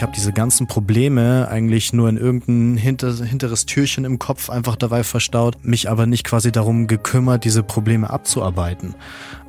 [0.00, 4.76] Ich habe diese ganzen Probleme eigentlich nur in irgendein hinter, hinteres Türchen im Kopf einfach
[4.76, 8.94] dabei verstaut, mich aber nicht quasi darum gekümmert, diese Probleme abzuarbeiten.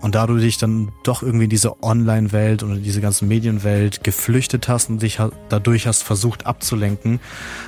[0.02, 4.68] Und da du dich dann doch irgendwie in diese Online-Welt oder diese ganze Medienwelt geflüchtet
[4.68, 7.21] hast und dich dadurch hast versucht abzulenken,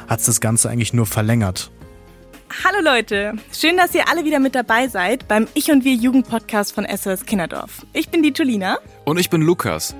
[0.09, 1.71] hat es das Ganze eigentlich nur verlängert.
[2.65, 6.75] Hallo Leute, schön, dass ihr alle wieder mit dabei seid beim Ich und Wir Jugendpodcast
[6.75, 7.85] von SOS Kinderdorf.
[7.93, 8.77] Ich bin die Julina.
[9.05, 9.95] Und ich bin Lukas.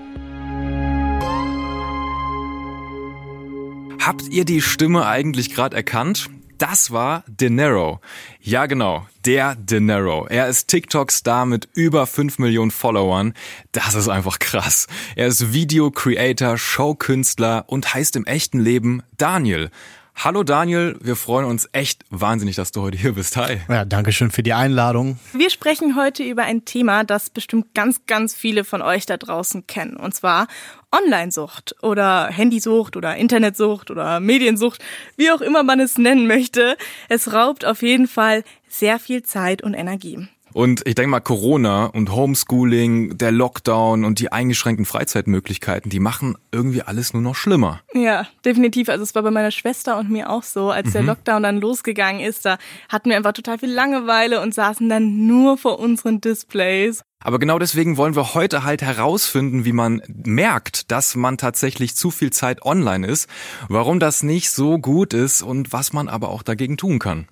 [4.06, 6.30] Habt ihr die Stimme eigentlich gerade erkannt?
[6.58, 8.02] Das war De Niro.
[8.42, 10.28] Ja, genau, der De Niro.
[10.28, 13.34] Er ist TikTok-Star mit über 5 Millionen Followern.
[13.72, 14.88] Das ist einfach krass.
[15.16, 19.72] Er ist Video-Creator, Showkünstler und heißt im echten Leben Daniel.
[20.16, 23.36] Hallo Daniel, wir freuen uns echt wahnsinnig, dass du heute hier bist.
[23.36, 23.58] Hi.
[23.68, 25.20] Ja, danke schön für die Einladung.
[25.34, 29.68] Wir sprechen heute über ein Thema, das bestimmt ganz, ganz viele von euch da draußen
[29.68, 29.98] kennen.
[29.98, 30.48] Und zwar
[30.94, 34.82] Online-Sucht oder Handysucht oder Internetsucht oder Mediensucht,
[35.18, 36.78] wie auch immer man es nennen möchte.
[37.10, 40.28] Es raubt auf jeden Fall sehr viel Zeit und Energie.
[40.54, 46.38] Und ich denke mal, Corona und Homeschooling, der Lockdown und die eingeschränkten Freizeitmöglichkeiten, die machen
[46.52, 47.82] irgendwie alles nur noch schlimmer.
[47.94, 48.90] Ja, definitiv.
[48.90, 50.92] Also es war bei meiner Schwester und mir auch so, als mhm.
[50.94, 52.58] der Lockdown dann losgegangen ist, da
[52.90, 57.02] hatten wir einfach total viel Langeweile und saßen dann nur vor unseren Displays.
[57.24, 62.12] Aber genau deswegen wollen wir heute halt herausfinden, wie man merkt, dass man tatsächlich zu
[62.12, 63.30] viel Zeit online ist,
[63.70, 67.28] warum das nicht so gut ist und was man aber auch dagegen tun kann.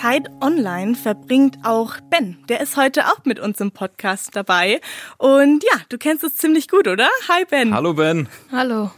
[0.00, 2.38] Zeit online verbringt auch Ben.
[2.48, 4.80] Der ist heute auch mit uns im Podcast dabei.
[5.16, 7.08] Und ja, du kennst es ziemlich gut, oder?
[7.28, 7.74] Hi Ben.
[7.74, 8.28] Hallo Ben.
[8.52, 8.92] Hallo.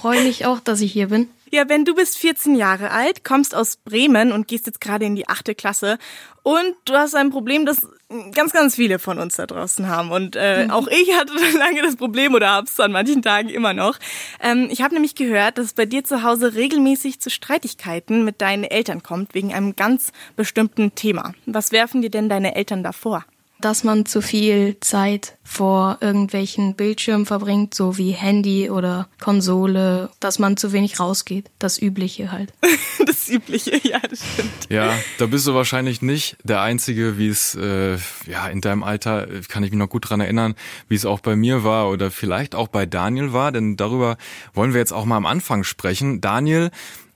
[0.00, 1.28] Freue mich auch, dass ich hier bin.
[1.52, 5.14] Ja, Ben, du bist 14 Jahre alt, kommst aus Bremen und gehst jetzt gerade in
[5.14, 5.98] die achte Klasse.
[6.42, 7.86] Und du hast ein Problem, das
[8.32, 10.10] ganz, ganz viele von uns da draußen haben.
[10.10, 10.70] Und äh, mhm.
[10.70, 13.98] auch ich hatte lange das Problem oder hab's an manchen Tagen immer noch.
[14.40, 18.40] Ähm, ich habe nämlich gehört, dass es bei dir zu Hause regelmäßig zu Streitigkeiten mit
[18.40, 21.32] deinen Eltern kommt, wegen einem ganz bestimmten Thema.
[21.46, 23.24] Was werfen dir denn deine Eltern da vor?
[23.60, 30.38] Dass man zu viel Zeit vor irgendwelchen Bildschirmen verbringt, so wie Handy oder Konsole, dass
[30.38, 31.50] man zu wenig rausgeht.
[31.58, 32.52] Das Übliche halt.
[33.06, 34.50] das Übliche, ja, das stimmt.
[34.68, 39.26] Ja, da bist du wahrscheinlich nicht der Einzige, wie es äh, ja in deinem Alter,
[39.48, 40.54] kann ich mich noch gut dran erinnern,
[40.88, 44.16] wie es auch bei mir war oder vielleicht auch bei Daniel war, denn darüber
[44.54, 46.20] wollen wir jetzt auch mal am Anfang sprechen.
[46.20, 46.70] Daniel,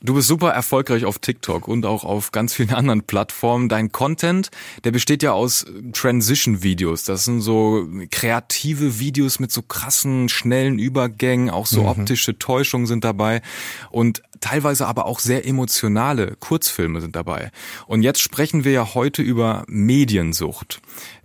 [0.04, 3.70] Du bist super erfolgreich auf TikTok und auch auf ganz vielen anderen Plattformen.
[3.70, 4.50] Dein Content,
[4.84, 7.04] der besteht ja aus Transition-Videos.
[7.04, 11.48] Das sind so kreative Videos mit so krassen, schnellen Übergängen.
[11.48, 11.88] Auch so mhm.
[11.88, 13.40] optische Täuschungen sind dabei.
[13.90, 17.50] Und teilweise aber auch sehr emotionale Kurzfilme sind dabei.
[17.86, 20.82] Und jetzt sprechen wir ja heute über Mediensucht.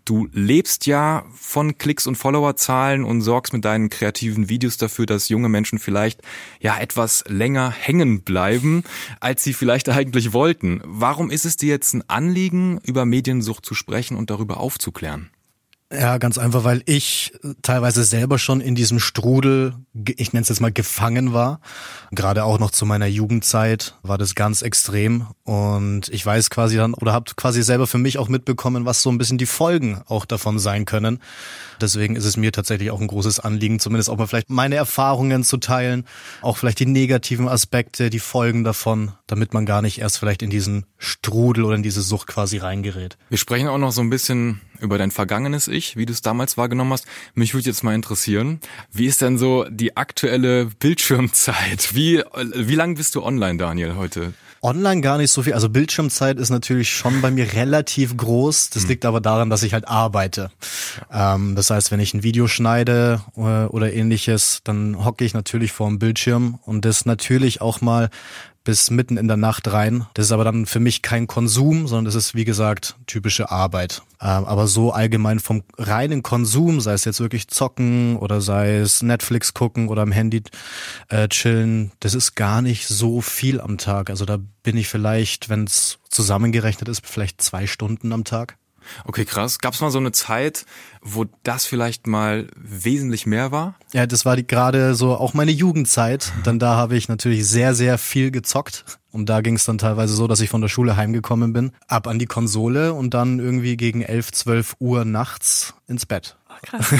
[0.09, 5.29] Du lebst ja von Klicks und Followerzahlen und sorgst mit deinen kreativen Videos dafür, dass
[5.29, 6.23] junge Menschen vielleicht
[6.59, 8.83] ja etwas länger hängen bleiben,
[9.19, 10.81] als sie vielleicht eigentlich wollten.
[10.83, 15.29] Warum ist es dir jetzt ein Anliegen, über Mediensucht zu sprechen und darüber aufzuklären?
[15.91, 17.33] Ja, ganz einfach, weil ich
[17.63, 19.73] teilweise selber schon in diesem Strudel,
[20.17, 21.61] ich nenne es jetzt mal gefangen war.
[22.11, 26.93] Gerade auch noch zu meiner Jugendzeit war das ganz extrem und ich weiß quasi dann
[26.93, 30.25] oder habe quasi selber für mich auch mitbekommen, was so ein bisschen die Folgen auch
[30.25, 31.19] davon sein können.
[31.81, 35.43] Deswegen ist es mir tatsächlich auch ein großes Anliegen, zumindest auch mal vielleicht meine Erfahrungen
[35.43, 36.05] zu teilen,
[36.43, 40.51] auch vielleicht die negativen Aspekte, die Folgen davon, damit man gar nicht erst vielleicht in
[40.51, 43.17] diesen Strudel oder in diese Sucht quasi reingerät.
[43.29, 46.57] Wir sprechen auch noch so ein bisschen über dein vergangenes Ich, wie du es damals
[46.57, 47.05] wahrgenommen hast.
[47.33, 48.59] Mich würde jetzt mal interessieren,
[48.91, 51.95] wie ist denn so die aktuelle Bildschirmzeit?
[51.95, 52.23] Wie,
[52.55, 54.33] wie lang bist du online, Daniel, heute?
[54.61, 55.53] Online gar nicht so viel.
[55.53, 58.71] Also Bildschirmzeit ist natürlich schon bei mir relativ groß.
[58.71, 58.89] Das hm.
[58.89, 60.51] liegt aber daran, dass ich halt arbeite.
[61.11, 65.33] Ähm, das heißt, wenn ich ein Video schneide oder, äh, oder ähnliches, dann hocke ich
[65.33, 68.09] natürlich vor dem Bildschirm und das natürlich auch mal
[68.63, 70.05] bis mitten in der Nacht rein.
[70.13, 74.03] Das ist aber dann für mich kein Konsum, sondern das ist wie gesagt typische Arbeit.
[74.21, 79.01] Ähm, aber so allgemein vom reinen Konsum, sei es jetzt wirklich zocken oder sei es
[79.01, 80.43] Netflix gucken oder am Handy
[81.07, 84.09] äh, chillen, das ist gar nicht so viel am Tag.
[84.09, 88.58] Also da bin ich vielleicht, wenn es zusammengerechnet ist, vielleicht zwei Stunden am Tag.
[89.05, 89.59] Okay, krass.
[89.59, 90.65] Gab es mal so eine Zeit,
[91.01, 93.75] wo das vielleicht mal wesentlich mehr war?
[93.93, 96.31] Ja, das war gerade so auch meine Jugendzeit.
[96.43, 98.85] Dann da habe ich natürlich sehr, sehr viel gezockt.
[99.11, 102.07] Und da ging es dann teilweise so, dass ich von der Schule heimgekommen bin, ab
[102.07, 106.37] an die Konsole und dann irgendwie gegen 11, 12 Uhr nachts ins Bett.
[106.61, 106.93] Krass.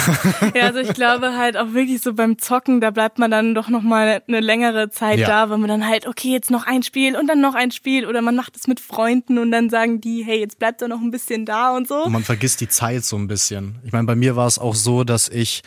[0.56, 3.70] ja, also ich glaube halt auch wirklich so beim Zocken, da bleibt man dann doch
[3.70, 5.28] noch mal eine längere Zeit ja.
[5.28, 8.06] da, weil man dann halt, okay, jetzt noch ein Spiel und dann noch ein Spiel
[8.06, 11.02] oder man macht es mit Freunden und dann sagen die, hey, jetzt bleibt er noch
[11.02, 12.06] ein bisschen da und so.
[12.06, 13.80] Und man vergisst die Zeit so ein bisschen.
[13.84, 15.64] Ich meine, bei mir war es auch so, dass ich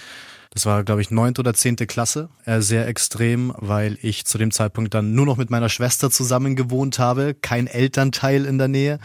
[0.54, 4.50] das war, glaube ich, neunte oder zehnte Klasse, äh, sehr extrem, weil ich zu dem
[4.50, 8.98] Zeitpunkt dann nur noch mit meiner Schwester zusammen gewohnt habe, kein Elternteil in der Nähe.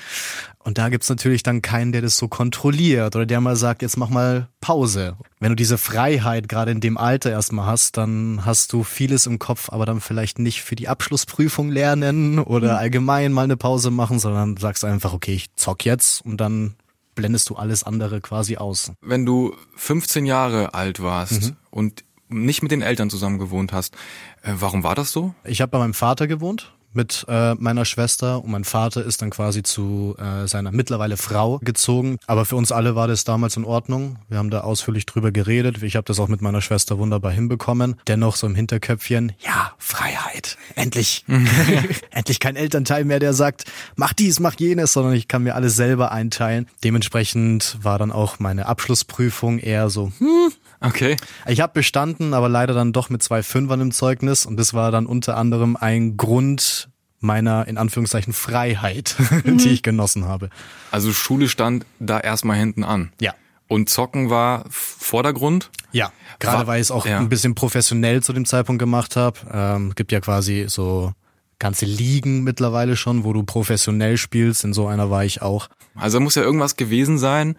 [0.59, 3.95] Und da gibt's natürlich dann keinen, der das so kontrolliert oder der mal sagt, jetzt
[3.95, 5.15] mach mal Pause.
[5.39, 9.39] Wenn du diese Freiheit gerade in dem Alter erstmal hast, dann hast du vieles im
[9.39, 12.77] Kopf, aber dann vielleicht nicht für die Abschlussprüfung lernen oder mhm.
[12.79, 16.75] allgemein mal eine Pause machen, sondern sagst einfach, okay, ich zock jetzt und dann
[17.17, 18.93] blendest du alles andere quasi aus.
[19.01, 21.55] Wenn du 15 Jahre alt warst mhm.
[21.69, 23.95] und nicht mit den Eltern zusammen gewohnt hast,
[24.43, 25.33] äh, warum war das so?
[25.43, 29.29] Ich habe bei meinem Vater gewohnt mit äh, meiner Schwester und mein Vater ist dann
[29.29, 32.17] quasi zu äh, seiner mittlerweile Frau gezogen.
[32.27, 34.17] Aber für uns alle war das damals in Ordnung.
[34.27, 35.81] Wir haben da ausführlich drüber geredet.
[35.83, 37.95] Ich habe das auch mit meiner Schwester wunderbar hinbekommen.
[38.07, 40.57] Dennoch so im Hinterköpfchen, ja, Freiheit.
[40.75, 41.23] Endlich.
[42.11, 43.65] Endlich kein Elternteil mehr, der sagt,
[43.95, 46.67] mach dies, mach jenes, sondern ich kann mir alles selber einteilen.
[46.83, 51.17] Dementsprechend war dann auch meine Abschlussprüfung eher so, hm, Okay.
[51.47, 54.91] Ich habe bestanden, aber leider dann doch mit zwei Fünfern im Zeugnis und das war
[54.91, 56.89] dann unter anderem ein Grund
[57.19, 59.57] meiner in Anführungszeichen Freiheit, mhm.
[59.57, 60.49] die ich genossen habe.
[60.91, 63.11] Also Schule stand da erstmal hinten an.
[63.19, 63.33] Ja.
[63.67, 65.71] Und Zocken war Vordergrund?
[65.91, 67.17] Ja, gerade war, weil ich es auch ja.
[67.17, 69.39] ein bisschen professionell zu dem Zeitpunkt gemacht habe.
[69.51, 71.11] Ähm, gibt ja quasi so
[71.59, 74.63] ganze Ligen mittlerweile schon, wo du professionell spielst.
[74.63, 75.69] In so einer war ich auch.
[75.99, 77.57] Also muss ja irgendwas gewesen sein,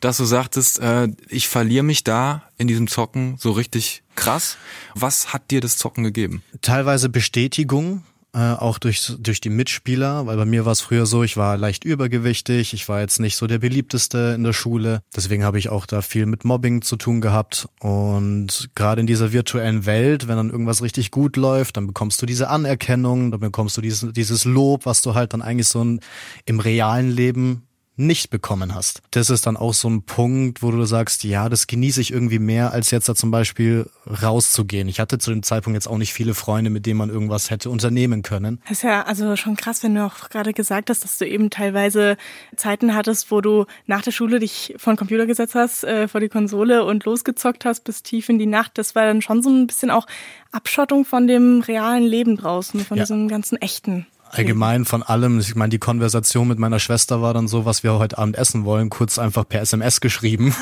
[0.00, 4.56] dass du sagtest, äh, ich verliere mich da in diesem Zocken so richtig krass.
[4.94, 6.42] Was hat dir das Zocken gegeben?
[6.62, 11.24] Teilweise Bestätigung, äh, auch durch, durch die Mitspieler, weil bei mir war es früher so,
[11.24, 15.42] ich war leicht übergewichtig, ich war jetzt nicht so der beliebteste in der Schule, deswegen
[15.42, 19.84] habe ich auch da viel mit Mobbing zu tun gehabt und gerade in dieser virtuellen
[19.84, 23.80] Welt, wenn dann irgendwas richtig gut läuft, dann bekommst du diese Anerkennung, dann bekommst du
[23.80, 26.00] dieses, dieses Lob, was du halt dann eigentlich so ein,
[26.44, 27.66] im realen Leben
[28.00, 29.02] nicht bekommen hast.
[29.10, 32.38] Das ist dann auch so ein Punkt, wo du sagst, ja, das genieße ich irgendwie
[32.38, 34.88] mehr, als jetzt da zum Beispiel rauszugehen.
[34.88, 37.70] Ich hatte zu dem Zeitpunkt jetzt auch nicht viele Freunde, mit denen man irgendwas hätte
[37.70, 38.60] unternehmen können.
[38.68, 41.50] Das ist ja also schon krass, wenn du auch gerade gesagt hast, dass du eben
[41.50, 42.16] teilweise
[42.56, 46.20] Zeiten hattest, wo du nach der Schule dich vor den Computer gesetzt hast, äh, vor
[46.20, 48.78] die Konsole und losgezockt hast bis tief in die Nacht.
[48.78, 50.06] Das war dann schon so ein bisschen auch
[50.52, 53.04] Abschottung von dem realen Leben draußen, von ja.
[53.04, 55.40] diesem ganzen echten allgemein von allem.
[55.40, 58.64] Ich meine, die Konversation mit meiner Schwester war dann so, was wir heute Abend essen
[58.64, 60.52] wollen, kurz einfach per SMS geschrieben.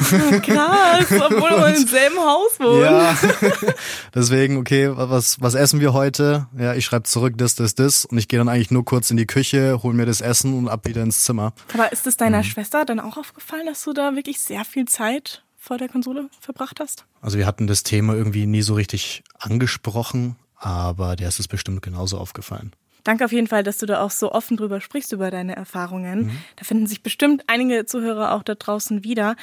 [0.43, 2.82] Krass, obwohl wir im selben Haus wohnen.
[2.82, 3.17] Ja,
[4.15, 6.47] deswegen, okay, was, was essen wir heute?
[6.59, 9.17] Ja, ich schreibe zurück das, das, das und ich gehe dann eigentlich nur kurz in
[9.17, 11.53] die Küche, hol mir das Essen und ab wieder ins Zimmer.
[11.75, 12.44] Aber ist es deiner mhm.
[12.44, 16.81] Schwester dann auch aufgefallen, dass du da wirklich sehr viel Zeit vor der Konsole verbracht
[16.81, 17.05] hast?
[17.20, 21.82] Also wir hatten das Thema irgendwie nie so richtig angesprochen, aber der ist es bestimmt
[21.82, 22.73] genauso aufgefallen.
[23.04, 26.26] Danke auf jeden Fall, dass du da auch so offen drüber sprichst, über deine Erfahrungen.
[26.26, 26.38] Mhm.
[26.56, 29.36] Da finden sich bestimmt einige Zuhörer auch da draußen wieder.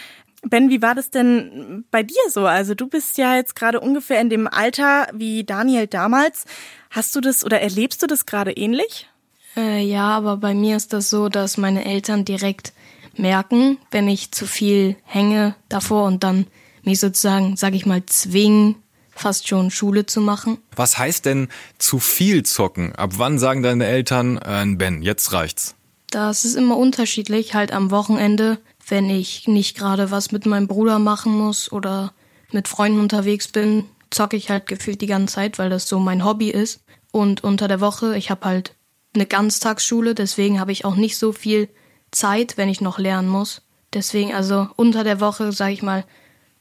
[0.43, 2.45] Ben, wie war das denn bei dir so?
[2.45, 6.45] Also du bist ja jetzt gerade ungefähr in dem Alter wie Daniel damals.
[6.91, 9.09] Hast du das oder erlebst du das gerade ähnlich?
[9.57, 12.73] Äh, ja, aber bei mir ist das so, dass meine Eltern direkt
[13.17, 16.45] merken, wenn ich zu viel hänge davor und dann
[16.83, 18.75] mich sozusagen, sag ich mal, zwingen,
[19.15, 20.57] fast schon Schule zu machen.
[20.75, 21.47] Was heißt denn
[21.79, 22.93] zu viel zocken?
[22.95, 25.75] Ab wann sagen deine Eltern, äh, Ben, jetzt reicht's?
[26.11, 30.99] Das ist immer unterschiedlich, halt am Wochenende, wenn ich nicht gerade was mit meinem Bruder
[30.99, 32.13] machen muss oder
[32.51, 36.23] mit Freunden unterwegs bin, zocke ich halt gefühlt die ganze Zeit, weil das so mein
[36.23, 36.81] Hobby ist.
[37.11, 38.75] Und unter der Woche, ich habe halt
[39.13, 41.69] eine Ganztagsschule, deswegen habe ich auch nicht so viel
[42.11, 43.61] Zeit, wenn ich noch lernen muss.
[43.93, 46.05] Deswegen also unter der Woche, sage ich mal,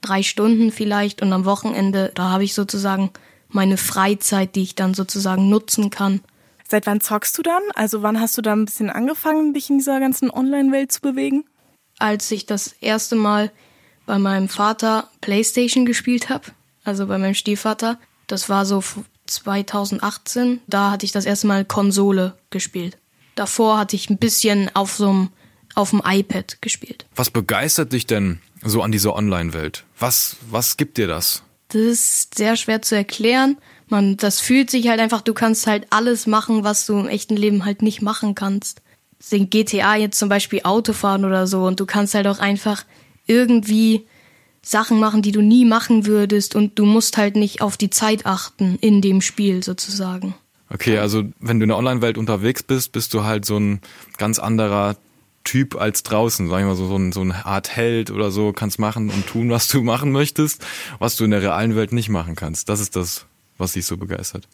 [0.05, 3.11] drei Stunden vielleicht und am Wochenende, da habe ich sozusagen
[3.49, 6.21] meine Freizeit, die ich dann sozusagen nutzen kann.
[6.67, 7.61] Seit wann zockst du dann?
[7.75, 11.45] Also wann hast du da ein bisschen angefangen, dich in dieser ganzen Online-Welt zu bewegen?
[11.99, 13.51] Als ich das erste Mal
[14.05, 16.45] bei meinem Vater Playstation gespielt habe,
[16.83, 17.97] also bei meinem Stiefvater,
[18.27, 18.83] das war so
[19.27, 22.97] 2018, da hatte ich das erste Mal Konsole gespielt.
[23.35, 25.29] Davor hatte ich ein bisschen auf so einem
[25.75, 27.05] auf dem iPad gespielt.
[27.15, 29.83] Was begeistert dich denn so an dieser Online-Welt?
[29.99, 31.43] Was, was gibt dir das?
[31.69, 33.57] Das ist sehr schwer zu erklären.
[33.87, 37.35] Man, das fühlt sich halt einfach, du kannst halt alles machen, was du im echten
[37.35, 38.81] Leben halt nicht machen kannst.
[39.31, 42.85] In GTA jetzt zum Beispiel Autofahren oder so und du kannst halt auch einfach
[43.25, 44.05] irgendwie
[44.61, 48.25] Sachen machen, die du nie machen würdest und du musst halt nicht auf die Zeit
[48.25, 50.35] achten in dem Spiel sozusagen.
[50.69, 53.81] Okay, also wenn du in der Online-Welt unterwegs bist, bist du halt so ein
[54.17, 54.95] ganz anderer
[55.45, 58.51] Typ als draußen, sag ich mal so, so, ein, so eine Art Held oder so,
[58.51, 60.65] kannst machen und tun, was du machen möchtest,
[60.99, 62.67] was du in der realen Welt nicht machen kannst.
[62.67, 63.25] Das ist das,
[63.57, 64.47] was dich so begeistert.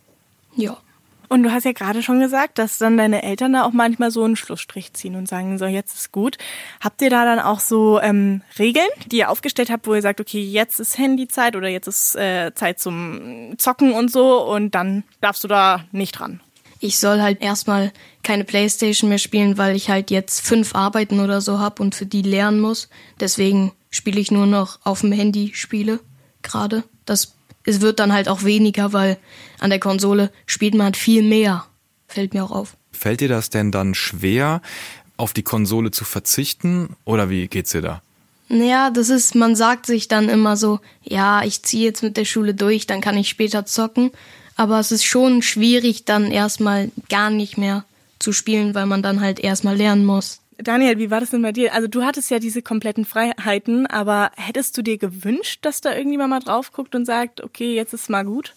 [0.56, 0.78] Ja.
[1.32, 4.22] Und du hast ja gerade schon gesagt, dass dann deine Eltern da auch manchmal so
[4.22, 6.38] einen Schlussstrich ziehen und sagen, so jetzt ist gut.
[6.82, 10.20] Habt ihr da dann auch so ähm, Regeln, die ihr aufgestellt habt, wo ihr sagt,
[10.20, 15.06] okay, jetzt ist Handyzeit oder jetzt ist äh, Zeit zum Zocken und so und dann
[15.22, 16.42] darfst du da nicht dran?
[16.82, 21.40] Ich soll halt erstmal keine Playstation mehr spielen, weil ich halt jetzt fünf Arbeiten oder
[21.40, 22.90] so hab und für die lernen muss.
[23.20, 26.00] Deswegen spiele ich nur noch auf dem Handy Spiele
[26.42, 26.84] gerade.
[27.06, 29.18] Das es wird dann halt auch weniger, weil
[29.60, 31.66] an der Konsole spielt man halt viel mehr.
[32.08, 32.76] Fällt mir auch auf.
[32.92, 34.62] Fällt dir das denn dann schwer,
[35.18, 36.96] auf die Konsole zu verzichten?
[37.06, 38.02] Oder wie geht's dir da?
[38.50, 42.26] Naja, das ist, man sagt sich dann immer so, ja, ich ziehe jetzt mit der
[42.26, 44.12] Schule durch, dann kann ich später zocken.
[44.62, 47.84] Aber es ist schon schwierig, dann erstmal gar nicht mehr
[48.20, 50.40] zu spielen, weil man dann halt erstmal lernen muss.
[50.60, 51.74] Daniel, wie war das denn bei dir?
[51.74, 56.30] Also du hattest ja diese kompletten Freiheiten, aber hättest du dir gewünscht, dass da irgendjemand
[56.30, 58.54] mal drauf guckt und sagt, okay, jetzt ist mal gut?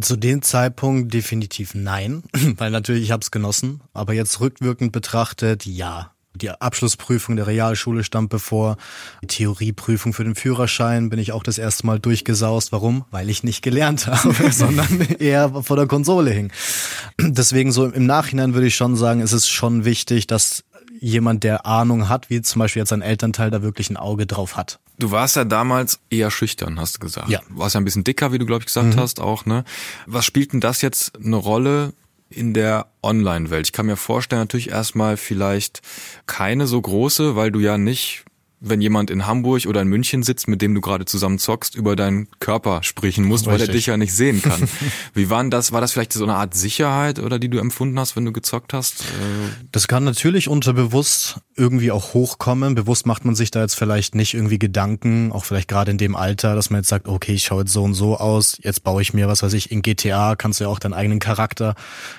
[0.00, 2.22] Zu dem Zeitpunkt definitiv nein,
[2.56, 6.13] weil natürlich ich habe es genossen, aber jetzt rückwirkend betrachtet, ja.
[6.34, 8.76] Die Abschlussprüfung der Realschule stand bevor.
[9.22, 12.72] Die Theorieprüfung für den Führerschein bin ich auch das erste Mal durchgesaust.
[12.72, 13.04] Warum?
[13.10, 16.52] Weil ich nicht gelernt habe, sondern eher vor der Konsole hing.
[17.20, 20.64] Deswegen so im Nachhinein würde ich schon sagen, es ist schon wichtig, dass
[21.00, 24.56] jemand, der Ahnung hat, wie zum Beispiel jetzt ein Elternteil, da wirklich ein Auge drauf
[24.56, 24.80] hat.
[24.98, 27.28] Du warst ja damals eher schüchtern, hast du gesagt.
[27.28, 27.40] Ja.
[27.48, 29.00] Du warst ja ein bisschen dicker, wie du, glaube ich, gesagt mhm.
[29.00, 29.64] hast, auch, ne?
[30.06, 31.92] Was spielt denn das jetzt eine Rolle
[32.36, 33.66] in der Online-Welt?
[33.66, 35.80] Ich kann mir vorstellen, natürlich erstmal vielleicht
[36.26, 38.24] keine so große, weil du ja nicht
[38.68, 41.96] wenn jemand in Hamburg oder in München sitzt, mit dem du gerade zusammen zockst, über
[41.96, 43.60] deinen Körper sprechen musst, Richtig.
[43.60, 44.68] weil er dich ja nicht sehen kann.
[45.14, 45.72] Wie waren das?
[45.72, 48.72] War das vielleicht so eine Art Sicherheit oder die du empfunden hast, wenn du gezockt
[48.72, 49.02] hast?
[49.02, 49.04] Äh,
[49.72, 52.74] das kann natürlich unterbewusst irgendwie auch hochkommen.
[52.74, 56.16] Bewusst macht man sich da jetzt vielleicht nicht irgendwie Gedanken, auch vielleicht gerade in dem
[56.16, 59.02] Alter, dass man jetzt sagt, okay, ich schaue jetzt so und so aus, jetzt baue
[59.02, 61.74] ich mir, was weiß ich, in GTA kannst du ja auch deinen eigenen Charakter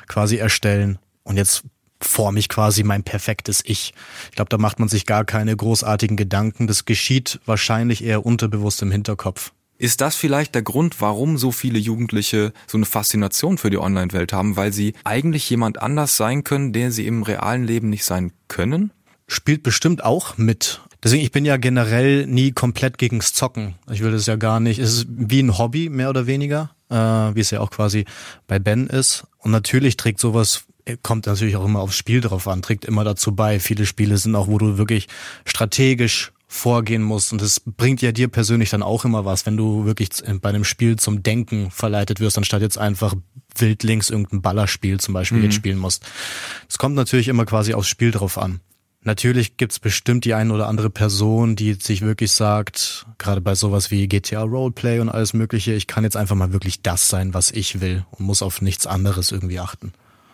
[0.07, 0.99] quasi erstellen.
[1.23, 1.63] Und jetzt
[2.01, 3.93] forme ich quasi mein perfektes Ich.
[4.29, 6.67] Ich glaube, da macht man sich gar keine großartigen Gedanken.
[6.67, 9.51] Das geschieht wahrscheinlich eher unterbewusst im Hinterkopf.
[9.77, 14.31] Ist das vielleicht der Grund, warum so viele Jugendliche so eine Faszination für die Online-Welt
[14.31, 18.31] haben, weil sie eigentlich jemand anders sein können, der sie im realen Leben nicht sein
[18.47, 18.91] können?
[19.27, 20.81] Spielt bestimmt auch mit.
[21.03, 23.75] Deswegen, ich bin ja generell nie komplett gegens Zocken.
[23.91, 24.79] Ich will das ja gar nicht.
[24.79, 28.05] Es ist wie ein Hobby, mehr oder weniger, äh, wie es ja auch quasi
[28.47, 29.25] bei Ben ist.
[29.39, 30.65] Und natürlich trägt sowas
[31.03, 33.59] kommt natürlich auch immer aufs Spiel drauf an, trägt immer dazu bei.
[33.59, 35.07] Viele Spiele sind auch, wo du wirklich
[35.45, 39.85] strategisch vorgehen musst und es bringt ja dir persönlich dann auch immer was, wenn du
[39.85, 40.09] wirklich
[40.41, 43.15] bei einem Spiel zum Denken verleitet wirst, anstatt jetzt einfach
[43.57, 45.45] wildlings irgendein Ballerspiel zum Beispiel mhm.
[45.45, 46.05] jetzt spielen musst.
[46.69, 48.61] Es kommt natürlich immer quasi aufs Spiel drauf an.
[49.01, 53.91] Natürlich gibt's bestimmt die eine oder andere Person, die sich wirklich sagt, gerade bei sowas
[53.91, 57.51] wie GTA Roleplay und alles Mögliche, ich kann jetzt einfach mal wirklich das sein, was
[57.51, 59.93] ich will und muss auf nichts anderes irgendwie achten.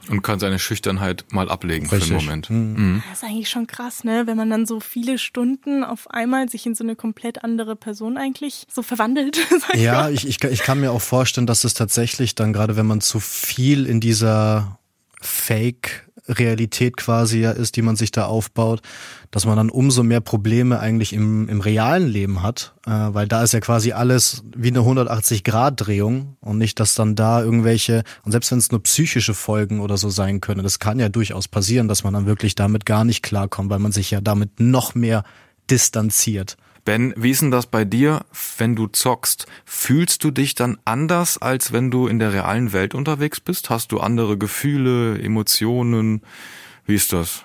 [0.09, 2.09] Und kann seine Schüchternheit mal ablegen Richtig.
[2.09, 2.49] für einen Moment.
[2.49, 2.73] Mhm.
[2.73, 3.03] mhm.
[3.09, 4.23] Das ist eigentlich schon krass, ne?
[4.25, 8.17] Wenn man dann so viele Stunden auf einmal sich in so eine komplett andere Person
[8.17, 9.39] eigentlich so verwandelt.
[9.73, 13.01] ja, ich, ich, ich kann mir auch vorstellen, dass es tatsächlich dann gerade, wenn man
[13.01, 14.79] zu viel in dieser
[15.21, 18.81] Fake Realität quasi ja ist, die man sich da aufbaut,
[19.31, 23.43] dass man dann umso mehr Probleme eigentlich im, im realen Leben hat, äh, weil da
[23.43, 28.51] ist ja quasi alles wie eine 180-Grad-Drehung und nicht, dass dann da irgendwelche, und selbst
[28.51, 32.03] wenn es nur psychische Folgen oder so sein können, das kann ja durchaus passieren, dass
[32.03, 35.23] man dann wirklich damit gar nicht klarkommt, weil man sich ja damit noch mehr
[35.69, 36.57] distanziert.
[36.83, 38.25] Ben, wie ist denn das bei dir,
[38.57, 39.45] wenn du zockst?
[39.65, 43.69] Fühlst du dich dann anders, als wenn du in der realen Welt unterwegs bist?
[43.69, 46.23] Hast du andere Gefühle, Emotionen?
[46.85, 47.43] Wie ist das?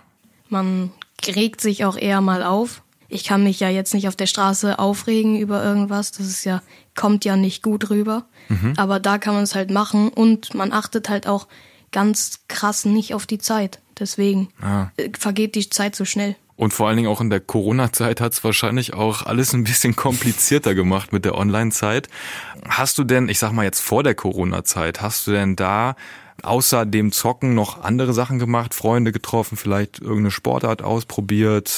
[0.49, 0.91] Man
[1.25, 2.83] regt sich auch eher mal auf.
[3.09, 6.11] Ich kann mich ja jetzt nicht auf der Straße aufregen über irgendwas.
[6.13, 6.63] Das ist ja,
[6.95, 8.25] kommt ja nicht gut rüber.
[8.49, 8.75] Mhm.
[8.77, 11.47] Aber da kann man es halt machen und man achtet halt auch
[11.93, 13.81] ganz krass nicht auf die Zeit.
[13.99, 14.89] Deswegen ah.
[15.19, 16.37] vergeht die Zeit so schnell.
[16.57, 19.95] Und vor allen Dingen auch in der Corona-Zeit hat es wahrscheinlich auch alles ein bisschen
[19.97, 22.09] komplizierter gemacht mit der Online-Zeit.
[22.69, 25.97] Hast du denn, ich sag mal jetzt vor der Corona-Zeit, hast du denn da
[26.43, 31.73] außer dem Zocken noch andere Sachen gemacht, Freunde getroffen, vielleicht irgendeine Sportart ausprobiert?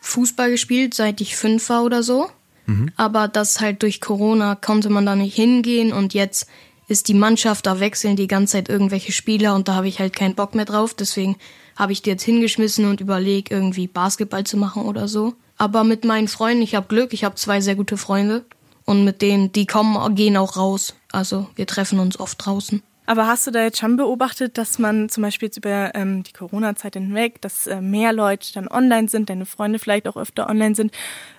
[0.00, 2.30] Fußball gespielt, seit ich fünf war oder so.
[2.66, 2.90] Mhm.
[2.96, 6.48] Aber das halt durch Corona konnte man da nicht hingehen und jetzt
[6.88, 10.14] ist die Mannschaft, da wechseln die ganze Zeit irgendwelche Spieler und da habe ich halt
[10.14, 10.92] keinen Bock mehr drauf.
[10.92, 11.36] Deswegen
[11.76, 15.34] habe ich die jetzt hingeschmissen und überlege, irgendwie Basketball zu machen oder so.
[15.56, 18.44] Aber mit meinen Freunden, ich habe Glück, ich habe zwei sehr gute Freunde.
[18.86, 20.94] Und mit denen, die kommen, gehen auch raus.
[21.12, 22.82] Also wir treffen uns oft draußen.
[23.10, 26.32] Aber hast du da jetzt schon beobachtet, dass man zum Beispiel jetzt über ähm, die
[26.32, 30.76] Corona-Zeit hinweg, dass äh, mehr Leute dann online sind, deine Freunde vielleicht auch öfter online
[30.76, 30.92] sind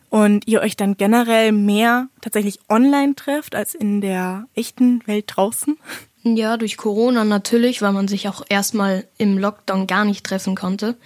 [0.10, 5.78] und ihr euch dann generell mehr tatsächlich online trefft als in der echten Welt draußen?
[6.24, 10.98] Ja, durch Corona natürlich, weil man sich auch erstmal im Lockdown gar nicht treffen konnte.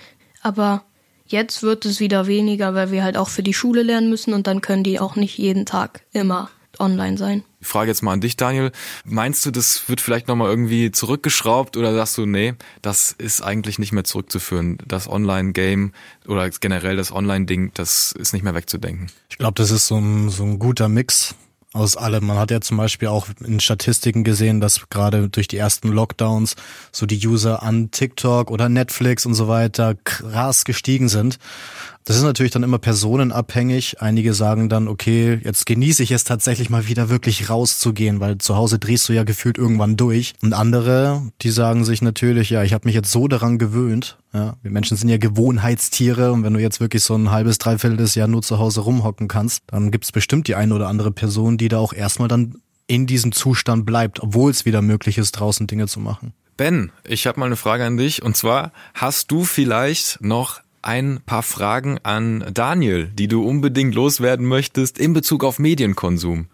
[0.42, 0.84] Aber
[1.28, 4.48] jetzt wird es wieder weniger, weil wir halt auch für die Schule lernen müssen und
[4.48, 7.44] dann können die auch nicht jeden Tag immer online sein.
[7.66, 8.72] Ich frage jetzt mal an dich, Daniel.
[9.06, 12.54] Meinst du, das wird vielleicht nochmal irgendwie zurückgeschraubt oder sagst du, nee,
[12.84, 14.78] das ist eigentlich nicht mehr zurückzuführen?
[14.88, 15.92] Das Online-Game
[16.28, 19.08] oder generell das Online-Ding, das ist nicht mehr wegzudenken?
[19.30, 21.34] Ich glaube, das ist so ein, so ein guter Mix
[21.74, 22.28] aus allem.
[22.28, 26.56] Man hat ja zum Beispiel auch in Statistiken gesehen, dass gerade durch die ersten Lockdowns
[26.92, 31.40] so die User an TikTok oder Netflix und so weiter krass gestiegen sind.
[32.06, 34.00] Das ist natürlich dann immer personenabhängig.
[34.00, 38.56] Einige sagen dann, okay, jetzt genieße ich es tatsächlich mal wieder wirklich rauszugehen, weil zu
[38.56, 40.34] Hause drehst du ja gefühlt irgendwann durch.
[40.44, 44.20] Und andere, die sagen sich natürlich, ja, ich habe mich jetzt so daran gewöhnt.
[44.34, 48.06] Ja, wir Menschen sind ja Gewohnheitstiere und wenn du jetzt wirklich so ein halbes, dreiviertel
[48.06, 51.58] Jahr nur zu Hause rumhocken kannst, dann gibt es bestimmt die eine oder andere Person,
[51.58, 55.66] die da auch erstmal dann in diesem Zustand bleibt, obwohl es wieder möglich ist, draußen
[55.66, 56.34] Dinge zu machen.
[56.58, 61.20] Ben, ich habe mal eine Frage an dich und zwar hast du vielleicht noch ein
[61.26, 66.48] paar Fragen an Daniel, die du unbedingt loswerden möchtest in Bezug auf Medienkonsum.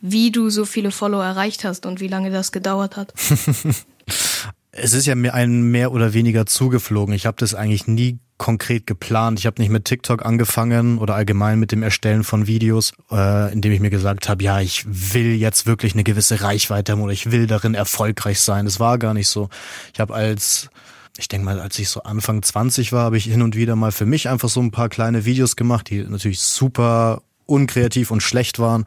[0.00, 3.12] Wie du so viele Follower erreicht hast und wie lange das gedauert hat.
[4.70, 7.14] es ist ja mir ein mehr oder weniger zugeflogen.
[7.14, 9.40] Ich habe das eigentlich nie konkret geplant.
[9.40, 13.72] Ich habe nicht mit TikTok angefangen oder allgemein mit dem Erstellen von Videos, äh, indem
[13.72, 17.32] ich mir gesagt habe, ja, ich will jetzt wirklich eine gewisse Reichweite haben oder ich
[17.32, 18.64] will darin erfolgreich sein.
[18.66, 19.48] Das war gar nicht so.
[19.92, 20.70] Ich habe als
[21.18, 23.90] ich denke mal, als ich so Anfang 20 war, habe ich hin und wieder mal
[23.90, 28.60] für mich einfach so ein paar kleine Videos gemacht, die natürlich super unkreativ und schlecht
[28.60, 28.84] waren.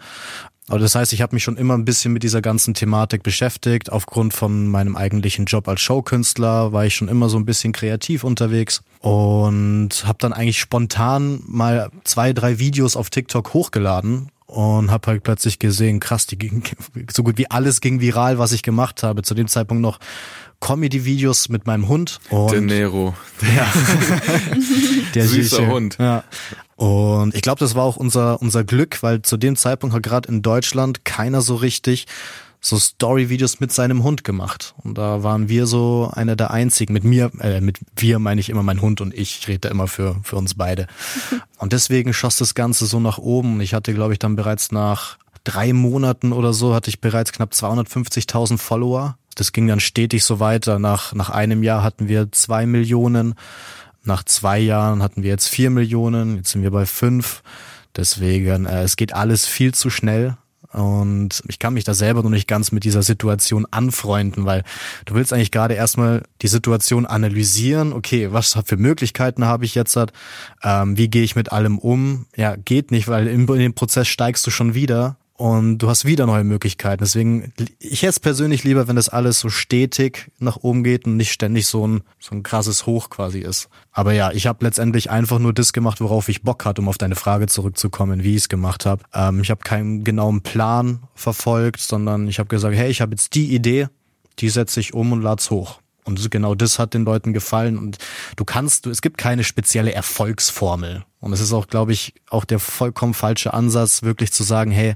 [0.70, 3.92] Aber das heißt, ich habe mich schon immer ein bisschen mit dieser ganzen Thematik beschäftigt.
[3.92, 8.24] Aufgrund von meinem eigentlichen Job als Showkünstler war ich schon immer so ein bisschen kreativ
[8.24, 15.08] unterwegs und habe dann eigentlich spontan mal zwei, drei Videos auf TikTok hochgeladen und habe
[15.08, 16.64] halt plötzlich gesehen, krass, die ging,
[17.12, 19.24] so gut wie alles ging viral, was ich gemacht habe.
[19.24, 20.00] Zu dem Zeitpunkt noch
[20.62, 22.20] Comedy-Videos mit meinem Hund.
[22.30, 23.14] Und der Nero.
[23.42, 23.68] Ja.
[25.14, 25.68] der süße Süße.
[25.68, 25.98] Hund.
[26.00, 26.24] Ja.
[26.78, 30.30] Und ich glaube, das war auch unser, unser Glück, weil zu dem Zeitpunkt hat gerade
[30.30, 32.08] in Deutschland keiner so richtig
[32.64, 34.76] so Story-Videos mit seinem Hund gemacht.
[34.84, 36.94] Und da waren wir so einer der einzigen.
[36.94, 39.40] Mit mir, äh, mit wir meine ich immer mein Hund und ich.
[39.40, 40.88] Ich rede da immer für, für uns beide.
[41.58, 43.62] Und deswegen schoss das Ganze so nach oben.
[43.62, 47.52] Ich hatte, glaube ich, dann bereits nach drei Monaten oder so hatte ich bereits knapp
[47.52, 49.18] 250.000 Follower.
[49.36, 50.80] Das ging dann stetig so weiter.
[50.80, 53.36] Nach, nach einem Jahr hatten wir zwei Millionen.
[54.04, 56.38] Nach zwei Jahren hatten wir jetzt vier Millionen.
[56.38, 57.44] Jetzt sind wir bei fünf.
[57.96, 60.38] Deswegen, äh, es geht alles viel zu schnell.
[60.74, 64.64] Und ich kann mich da selber noch nicht ganz mit dieser Situation anfreunden, weil
[65.06, 67.92] du willst eigentlich gerade erstmal die Situation analysieren.
[67.92, 70.00] Okay, was für Möglichkeiten habe ich jetzt?
[70.64, 72.26] Ähm, wie gehe ich mit allem um?
[72.38, 76.06] Ja, geht nicht, weil in, in dem Prozess steigst du schon wieder und du hast
[76.06, 77.04] wieder neue Möglichkeiten.
[77.04, 81.18] Deswegen, ich hätte es persönlich lieber, wenn das alles so stetig nach oben geht und
[81.18, 83.68] nicht ständig so ein, so ein krasses Hoch quasi ist.
[83.92, 87.00] Aber ja, ich habe letztendlich einfach nur das gemacht, worauf ich Bock hatte, um auf
[87.00, 89.02] deine Frage zurückzukommen, wie ich es gemacht habe.
[89.16, 93.34] Ähm, ich habe keinen genauen Plan verfolgt, sondern ich habe gesagt, hey, ich habe jetzt
[93.34, 93.88] die Idee,
[94.38, 95.80] die setze ich um und lad's hoch.
[96.04, 97.80] Und genau das hat den Leuten gefallen.
[97.80, 97.98] Und
[98.36, 101.04] du kannst, du, es gibt keine spezielle Erfolgsformel.
[101.22, 104.96] Und es ist auch, glaube ich, auch der vollkommen falsche Ansatz, wirklich zu sagen, hey,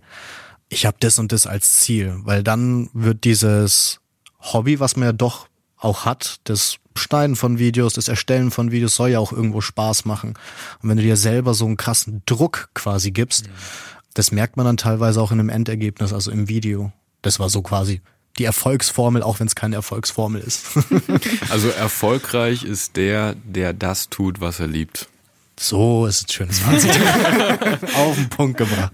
[0.68, 2.18] ich habe das und das als Ziel.
[2.24, 4.02] Weil dann wird dieses
[4.42, 8.96] Hobby, was man ja doch auch hat, das Schneiden von Videos, das Erstellen von Videos
[8.96, 10.34] soll ja auch irgendwo Spaß machen.
[10.82, 13.52] Und wenn du dir selber so einen krassen Druck quasi gibst, mhm.
[14.16, 16.92] das merkt man dann teilweise auch in einem Endergebnis, also im Video.
[17.22, 18.02] Das war so quasi
[18.40, 20.66] die Erfolgsformel, auch wenn es keine Erfolgsformel ist.
[21.50, 25.08] also erfolgreich ist der, der das tut, was er liebt.
[25.58, 26.50] So ist es schön.
[27.96, 28.92] Auf den Punkt gebracht.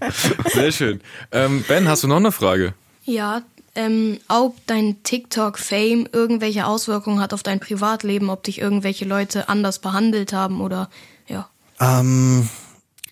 [0.52, 1.00] Sehr schön.
[1.32, 2.74] Ähm, ben, hast du noch eine Frage?
[3.04, 3.42] Ja,
[3.74, 9.78] ähm, ob dein TikTok-Fame irgendwelche Auswirkungen hat auf dein Privatleben, ob dich irgendwelche Leute anders
[9.78, 10.90] behandelt haben oder
[11.26, 11.48] ja.
[11.80, 12.48] Ähm,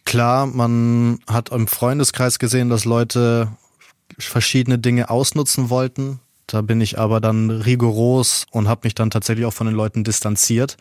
[0.04, 3.48] klar, man hat im Freundeskreis gesehen, dass Leute
[4.18, 6.20] verschiedene Dinge ausnutzen wollten.
[6.46, 10.04] Da bin ich aber dann rigoros und habe mich dann tatsächlich auch von den Leuten
[10.04, 10.76] distanziert.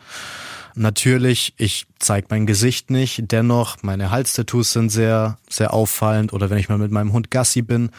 [0.74, 6.58] Natürlich, ich zeige mein Gesicht nicht, dennoch, meine Halstattoos sind sehr, sehr auffallend oder wenn
[6.58, 7.90] ich mal mit meinem Hund Gassi bin,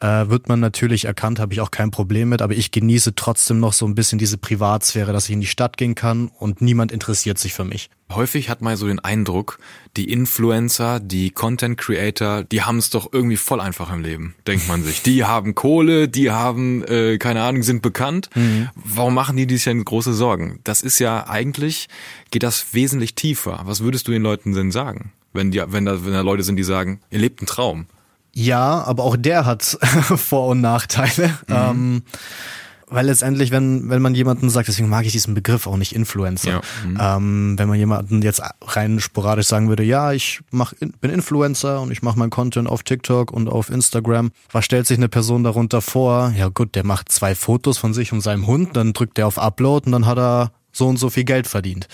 [0.00, 3.58] äh, wird man natürlich erkannt, habe ich auch kein Problem mit, aber ich genieße trotzdem
[3.58, 6.92] noch so ein bisschen diese Privatsphäre, dass ich in die Stadt gehen kann und niemand
[6.92, 7.90] interessiert sich für mich.
[8.10, 9.58] Häufig hat man so den Eindruck,
[9.98, 14.66] die Influencer, die Content Creator, die haben es doch irgendwie voll einfach im Leben, denkt
[14.66, 15.02] man sich.
[15.02, 18.30] Die haben Kohle, die haben äh, keine Ahnung, sind bekannt.
[18.34, 18.70] Mhm.
[18.74, 20.60] Warum machen die sich denn große Sorgen?
[20.64, 21.88] Das ist ja eigentlich,
[22.30, 23.60] geht das wesentlich tiefer.
[23.64, 25.12] Was würdest du den Leuten denn sagen?
[25.32, 27.86] Wenn, die, wenn, da, wenn da Leute sind, die sagen, ihr lebt einen Traum.
[28.32, 29.62] Ja, aber auch der hat
[30.16, 31.28] Vor- und Nachteile.
[31.48, 31.54] Mhm.
[31.54, 32.02] Ähm,
[32.90, 36.50] weil letztendlich, wenn, wenn man jemanden sagt, deswegen mag ich diesen Begriff auch nicht Influencer.
[36.50, 36.60] Ja.
[36.86, 36.98] Mhm.
[37.00, 41.90] Ähm, wenn man jemanden jetzt rein sporadisch sagen würde, ja, ich mach, bin Influencer und
[41.90, 45.82] ich mache mein Content auf TikTok und auf Instagram, was stellt sich eine Person darunter
[45.82, 46.32] vor?
[46.36, 49.38] Ja gut, der macht zwei Fotos von sich und seinem Hund, dann drückt er auf
[49.38, 51.88] Upload und dann hat er so und so viel Geld verdient.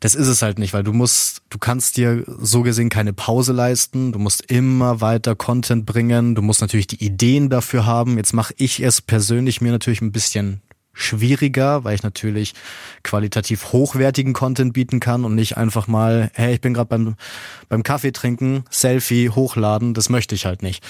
[0.00, 3.52] Das ist es halt nicht, weil du musst, du kannst dir so gesehen keine Pause
[3.52, 8.16] leisten, du musst immer weiter Content bringen, du musst natürlich die Ideen dafür haben.
[8.16, 10.62] Jetzt mache ich es persönlich mir natürlich ein bisschen
[10.94, 12.54] schwieriger, weil ich natürlich
[13.02, 17.14] qualitativ hochwertigen Content bieten kann und nicht einfach mal, hey, ich bin gerade beim
[17.68, 20.84] beim Kaffee trinken, Selfie hochladen, das möchte ich halt nicht,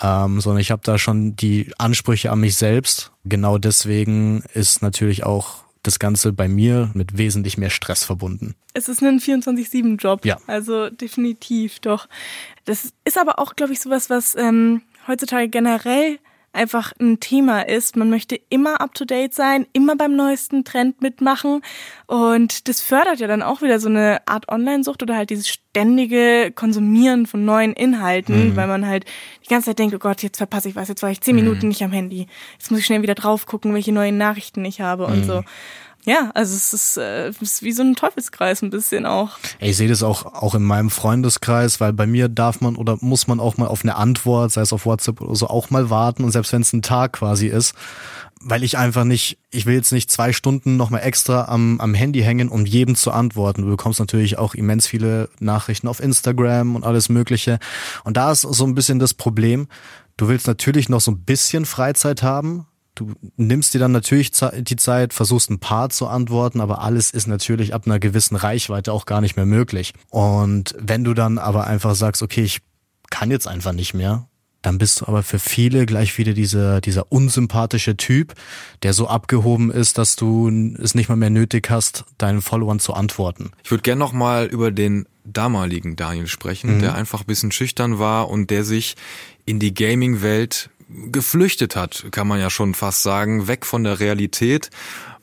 [0.00, 3.12] ähm, sondern ich habe da schon die Ansprüche an mich selbst.
[3.24, 8.54] Genau deswegen ist natürlich auch das Ganze bei mir mit wesentlich mehr Stress verbunden.
[8.74, 10.24] Es ist ein 24-7-Job.
[10.24, 10.38] Ja.
[10.46, 12.08] Also definitiv doch.
[12.64, 16.18] Das ist aber auch, glaube ich, sowas, was ähm, heutzutage generell
[16.52, 17.96] einfach ein Thema ist.
[17.96, 21.62] Man möchte immer up-to-date sein, immer beim neuesten Trend mitmachen.
[22.06, 26.52] Und das fördert ja dann auch wieder so eine Art Online-Sucht oder halt dieses ständige
[26.54, 28.56] Konsumieren von neuen Inhalten, mhm.
[28.56, 29.06] weil man halt
[29.44, 31.42] die ganze Zeit denkt, oh Gott, jetzt verpasse ich was, jetzt war ich zehn mhm.
[31.42, 32.26] Minuten nicht am Handy.
[32.58, 35.12] Jetzt muss ich schnell wieder drauf gucken, welche neuen Nachrichten ich habe mhm.
[35.12, 35.42] und so.
[36.04, 39.38] Ja, also es ist, äh, es ist wie so ein Teufelskreis ein bisschen auch.
[39.60, 43.28] Ich sehe das auch, auch in meinem Freundeskreis, weil bei mir darf man oder muss
[43.28, 46.24] man auch mal auf eine Antwort, sei es auf WhatsApp oder so, auch mal warten
[46.24, 47.74] und selbst wenn es ein Tag quasi ist,
[48.40, 52.22] weil ich einfach nicht, ich will jetzt nicht zwei Stunden nochmal extra am, am Handy
[52.22, 53.62] hängen, um jedem zu antworten.
[53.62, 57.60] Du bekommst natürlich auch immens viele Nachrichten auf Instagram und alles Mögliche.
[58.02, 59.68] Und da ist so ein bisschen das Problem.
[60.16, 64.76] Du willst natürlich noch so ein bisschen Freizeit haben, du nimmst dir dann natürlich die
[64.76, 69.06] Zeit, versuchst ein paar zu antworten, aber alles ist natürlich ab einer gewissen Reichweite auch
[69.06, 69.94] gar nicht mehr möglich.
[70.10, 72.60] Und wenn du dann aber einfach sagst, okay, ich
[73.10, 74.26] kann jetzt einfach nicht mehr,
[74.62, 78.34] dann bist du aber für viele gleich wieder dieser, dieser unsympathische Typ,
[78.82, 80.48] der so abgehoben ist, dass du
[80.80, 83.50] es nicht mal mehr nötig hast, deinen Followern zu antworten.
[83.64, 86.80] Ich würde gerne noch mal über den damaligen Daniel sprechen, mhm.
[86.80, 88.94] der einfach ein bisschen schüchtern war und der sich
[89.44, 90.70] in die Gaming-Welt
[91.10, 94.70] geflüchtet hat, kann man ja schon fast sagen, weg von der Realität.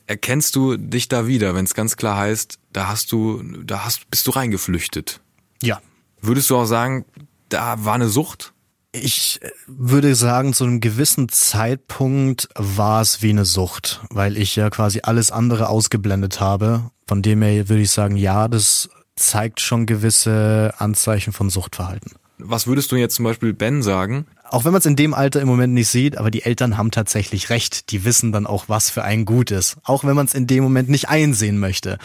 [0.06, 4.10] Erkennst du dich da wieder, wenn es ganz klar heißt, da hast du, da hast,
[4.10, 5.20] bist du reingeflüchtet?
[5.62, 5.80] Ja.
[6.20, 7.04] Würdest du auch sagen,
[7.48, 8.52] da war eine Sucht?
[8.92, 14.68] Ich würde sagen, zu einem gewissen Zeitpunkt war es wie eine Sucht, weil ich ja
[14.68, 16.90] quasi alles andere ausgeblendet habe.
[17.06, 22.12] Von dem her würde ich sagen, ja, das zeigt schon gewisse Anzeichen von Suchtverhalten.
[22.38, 24.26] Was würdest du jetzt zum Beispiel Ben sagen?
[24.50, 26.90] Auch wenn man es in dem Alter im Moment nicht sieht, aber die Eltern haben
[26.90, 27.92] tatsächlich recht.
[27.92, 29.76] Die wissen dann auch, was für einen gut ist.
[29.84, 31.98] Auch wenn man es in dem Moment nicht einsehen möchte.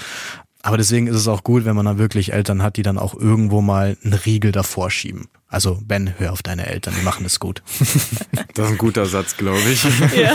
[0.62, 3.16] Aber deswegen ist es auch gut, wenn man dann wirklich Eltern hat, die dann auch
[3.16, 5.28] irgendwo mal einen Riegel davor schieben.
[5.48, 7.64] Also Ben, hör auf deine Eltern, die machen es gut.
[8.56, 9.84] Das ist ein guter Satz, glaube ich.
[10.16, 10.34] Ja.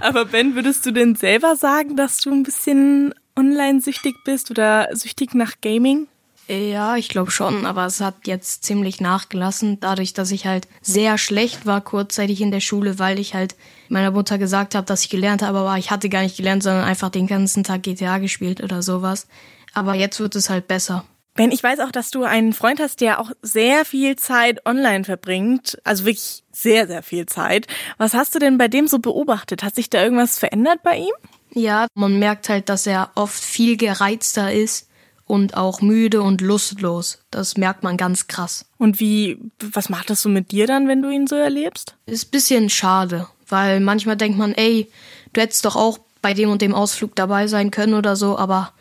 [0.00, 4.88] Aber Ben, würdest du denn selber sagen, dass du ein bisschen online süchtig bist oder
[4.92, 6.06] süchtig nach Gaming?
[6.50, 11.16] Ja, ich glaube schon, aber es hat jetzt ziemlich nachgelassen, dadurch, dass ich halt sehr
[11.16, 13.54] schlecht war kurzzeitig in der Schule, weil ich halt
[13.88, 16.82] meiner Mutter gesagt habe, dass ich gelernt habe, aber ich hatte gar nicht gelernt, sondern
[16.82, 19.28] einfach den ganzen Tag GTA gespielt oder sowas.
[19.74, 21.04] Aber jetzt wird es halt besser.
[21.34, 25.04] Ben, ich weiß auch, dass du einen Freund hast, der auch sehr viel Zeit online
[25.04, 25.78] verbringt.
[25.84, 27.68] Also wirklich sehr, sehr viel Zeit.
[27.96, 29.62] Was hast du denn bei dem so beobachtet?
[29.62, 31.14] Hat sich da irgendwas verändert bei ihm?
[31.54, 34.89] Ja, man merkt halt, dass er oft viel gereizter ist
[35.30, 37.22] und auch müde und lustlos.
[37.30, 38.66] Das merkt man ganz krass.
[38.76, 39.38] Und wie,
[39.72, 41.94] was macht das so mit dir dann, wenn du ihn so erlebst?
[42.06, 44.90] Ist bisschen schade, weil manchmal denkt man, ey,
[45.32, 48.72] du hättest doch auch bei dem und dem Ausflug dabei sein können oder so, aber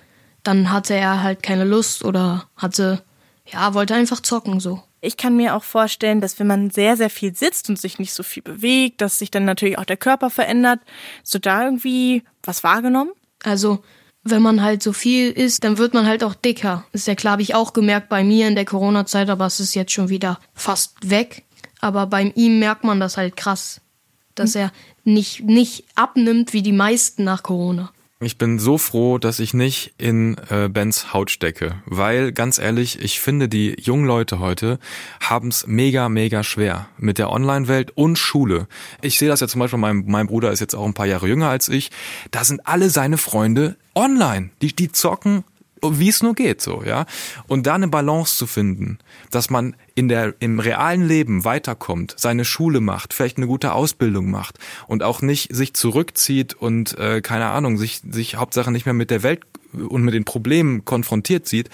[0.44, 3.04] dann hatte er halt keine Lust oder hatte,
[3.46, 4.82] ja, wollte einfach zocken so.
[5.02, 8.14] Ich kann mir auch vorstellen, dass wenn man sehr, sehr viel sitzt und sich nicht
[8.14, 10.80] so viel bewegt, dass sich dann natürlich auch der Körper verändert.
[11.32, 13.12] Du da irgendwie was wahrgenommen?
[13.44, 13.82] Also,
[14.24, 16.86] wenn man halt so viel isst, dann wird man halt auch dicker.
[16.92, 19.76] ist ja klar, habe ich auch gemerkt bei mir in der Corona-Zeit, aber es ist
[19.76, 21.44] jetzt schon wieder fast weg.
[21.80, 23.82] Aber bei ihm merkt man das halt krass,
[24.36, 24.72] dass er
[25.06, 27.92] nicht, nicht abnimmt wie die meisten nach Corona.
[28.22, 33.00] Ich bin so froh, dass ich nicht in äh, Bens Haut stecke, weil ganz ehrlich,
[33.02, 34.78] ich finde, die jungen Leute heute
[35.22, 38.68] haben's mega, mega schwer mit der Online-Welt und Schule.
[39.02, 41.30] Ich sehe das ja zum Beispiel, mein, mein Bruder ist jetzt auch ein paar Jahre
[41.30, 41.92] jünger als ich.
[42.32, 44.50] Da sind alle seine Freunde online.
[44.62, 45.46] Die, die zocken
[45.82, 47.06] wie es nur geht, so, ja.
[47.48, 49.00] Und da eine Balance zu finden,
[49.32, 54.32] dass man in der, im realen Leben weiterkommt, seine Schule macht, vielleicht eine gute Ausbildung
[54.32, 58.94] macht und auch nicht sich zurückzieht und, äh, keine Ahnung, sich, sich Hauptsache nicht mehr
[58.94, 59.42] mit der Welt
[59.74, 61.70] und mit den Problemen konfrontiert sieht,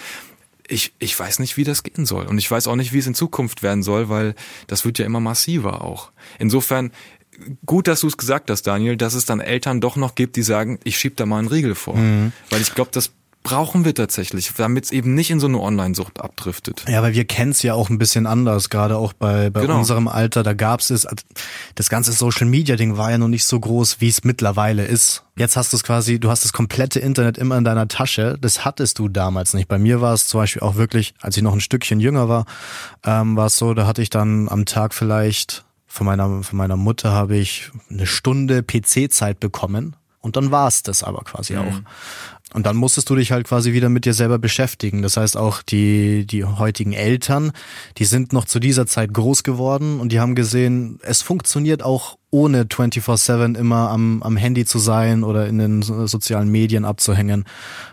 [0.68, 2.26] ich, ich weiß nicht, wie das gehen soll.
[2.26, 4.36] Und ich weiß auch nicht, wie es in Zukunft werden soll, weil
[4.68, 6.12] das wird ja immer massiver auch.
[6.40, 6.92] Insofern,
[7.66, 10.44] gut, dass du es gesagt hast, Daniel, dass es dann Eltern doch noch gibt, die
[10.44, 11.96] sagen, ich schieb da mal einen Riegel vor.
[11.96, 12.32] Mhm.
[12.50, 13.12] Weil ich glaube, das
[13.46, 16.84] brauchen wir tatsächlich, damit es eben nicht in so eine Online-Sucht abdriftet.
[16.90, 19.78] Ja, weil wir kennen es ja auch ein bisschen anders, gerade auch bei, bei genau.
[19.78, 21.08] unserem Alter, da gab's es,
[21.76, 25.24] das ganze Social-Media-Ding war ja noch nicht so groß, wie es mittlerweile ist.
[25.38, 28.66] Jetzt hast du es quasi, du hast das komplette Internet immer in deiner Tasche, das
[28.66, 29.68] hattest du damals nicht.
[29.68, 32.46] Bei mir war es zum Beispiel auch wirklich, als ich noch ein Stückchen jünger war,
[33.06, 36.76] ähm, war es so, da hatte ich dann am Tag vielleicht von meiner, von meiner
[36.76, 39.96] Mutter habe ich eine Stunde PC-Zeit bekommen.
[40.20, 41.60] Und dann war es das aber quasi mhm.
[41.60, 41.82] auch.
[42.56, 45.02] Und dann musstest du dich halt quasi wieder mit dir selber beschäftigen.
[45.02, 47.52] Das heißt auch die, die heutigen Eltern,
[47.98, 52.18] die sind noch zu dieser Zeit groß geworden und die haben gesehen, es funktioniert auch
[52.32, 57.44] ohne 24-7 immer am, am Handy zu sein oder in den sozialen Medien abzuhängen.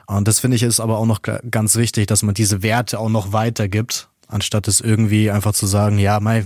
[0.06, 3.08] Und das finde ich ist aber auch noch ganz wichtig, dass man diese Werte auch
[3.08, 6.44] noch weitergibt, anstatt es irgendwie einfach zu sagen, ja, mei,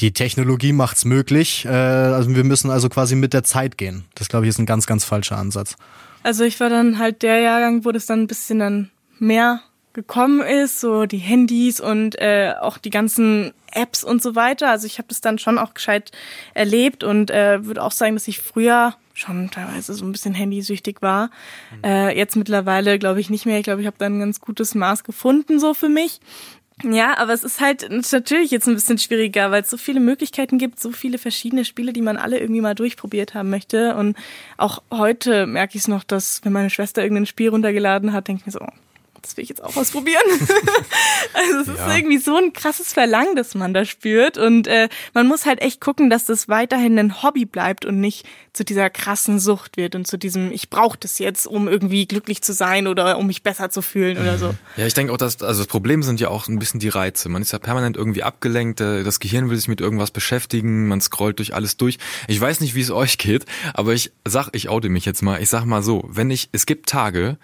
[0.00, 1.64] die Technologie macht's möglich.
[1.64, 4.04] Äh, also wir müssen also quasi mit der Zeit gehen.
[4.14, 5.76] Das glaube ich ist ein ganz, ganz falscher Ansatz.
[6.22, 9.60] Also ich war dann halt der Jahrgang, wo das dann ein bisschen dann mehr
[9.92, 14.70] gekommen ist, so die Handys und äh, auch die ganzen Apps und so weiter.
[14.70, 16.12] Also ich habe das dann schon auch gescheit
[16.54, 20.98] erlebt und äh, würde auch sagen, dass ich früher schon teilweise so ein bisschen handysüchtig
[21.00, 21.30] war.
[21.74, 21.84] Mhm.
[21.84, 23.58] Äh, jetzt mittlerweile glaube ich nicht mehr.
[23.58, 26.20] Ich glaube, ich habe da ein ganz gutes Maß gefunden so für mich.
[26.84, 30.58] Ja, aber es ist halt natürlich jetzt ein bisschen schwieriger, weil es so viele Möglichkeiten
[30.58, 33.96] gibt, so viele verschiedene Spiele, die man alle irgendwie mal durchprobiert haben möchte.
[33.96, 34.16] Und
[34.58, 38.42] auch heute merke ich es noch, dass wenn meine Schwester irgendein Spiel runtergeladen hat, denke
[38.42, 38.66] ich mir so,
[39.28, 40.22] das will ich jetzt auch ausprobieren.
[41.34, 41.86] also es ja.
[41.86, 44.38] ist irgendwie so ein krasses Verlangen, das man da spürt.
[44.38, 48.26] Und äh, man muss halt echt gucken, dass das weiterhin ein Hobby bleibt und nicht
[48.52, 52.42] zu dieser krassen Sucht wird und zu diesem, ich brauche das jetzt, um irgendwie glücklich
[52.42, 54.54] zu sein oder um mich besser zu fühlen oder so.
[54.76, 57.28] Ja, ich denke auch, dass, also das Problem sind ja auch ein bisschen die Reize.
[57.28, 61.00] Man ist ja permanent irgendwie abgelenkt, äh, das Gehirn will sich mit irgendwas beschäftigen, man
[61.00, 61.98] scrollt durch alles durch.
[62.26, 65.40] Ich weiß nicht, wie es euch geht, aber ich sag, ich oute mich jetzt mal,
[65.40, 67.38] ich sag mal so, wenn ich, es gibt Tage,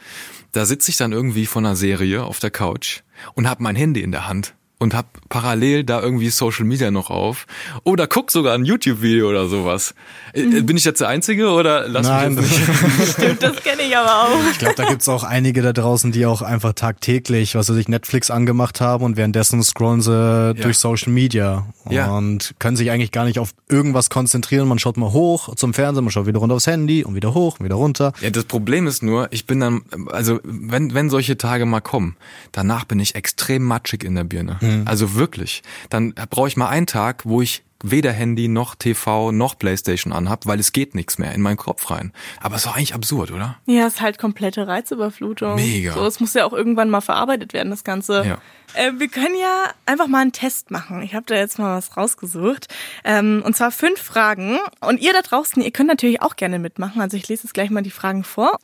[0.55, 3.03] da sitze ich dann irgendwie von einer Serie auf der Couch
[3.35, 7.10] und habe mein Handy in der Hand und hab parallel da irgendwie Social Media noch
[7.10, 7.46] auf
[7.84, 9.94] oder guck sogar ein YouTube Video oder sowas.
[10.32, 10.66] Äh, mhm.
[10.66, 13.08] Bin ich jetzt der einzige oder lass Nein, mich jetzt nicht?
[13.12, 14.50] Stimmt, das kenne ich aber auch.
[14.50, 17.88] Ich glaube, da gibt's auch einige da draußen, die auch einfach tagtäglich, was sie sich
[17.88, 20.52] Netflix angemacht haben und währenddessen scrollen sie ja.
[20.54, 22.10] durch Social Media ja.
[22.10, 24.68] und können sich eigentlich gar nicht auf irgendwas konzentrieren.
[24.68, 27.58] Man schaut mal hoch zum Fernsehen, man schaut wieder runter aufs Handy und wieder hoch
[27.58, 28.12] und wieder runter.
[28.20, 32.16] Ja, das Problem ist nur, ich bin dann also wenn wenn solche Tage mal kommen,
[32.52, 34.58] danach bin ich extrem matschig in der Birne.
[34.64, 34.88] Mhm.
[34.88, 35.62] Also wirklich.
[35.90, 40.46] Dann brauche ich mal einen Tag, wo ich weder Handy noch TV noch Playstation anhab,
[40.46, 42.12] weil es geht nichts mehr in meinen Kopf rein.
[42.40, 43.59] Aber ist doch eigentlich absurd, oder?
[43.66, 45.57] Ja, ist halt komplette Reizüberflutung.
[45.57, 45.92] Mega.
[45.92, 48.24] So, es muss ja auch irgendwann mal verarbeitet werden, das Ganze.
[48.24, 48.38] Ja.
[48.72, 51.03] Äh, wir können ja einfach mal einen Test machen.
[51.03, 52.68] Ich habe da jetzt mal was rausgesucht.
[53.05, 54.59] Ähm, und zwar fünf Fragen.
[54.81, 57.03] Und ihr da draußen, ihr könnt natürlich auch gerne mitmachen.
[57.03, 58.59] Also ich lese jetzt gleich mal die Fragen vor.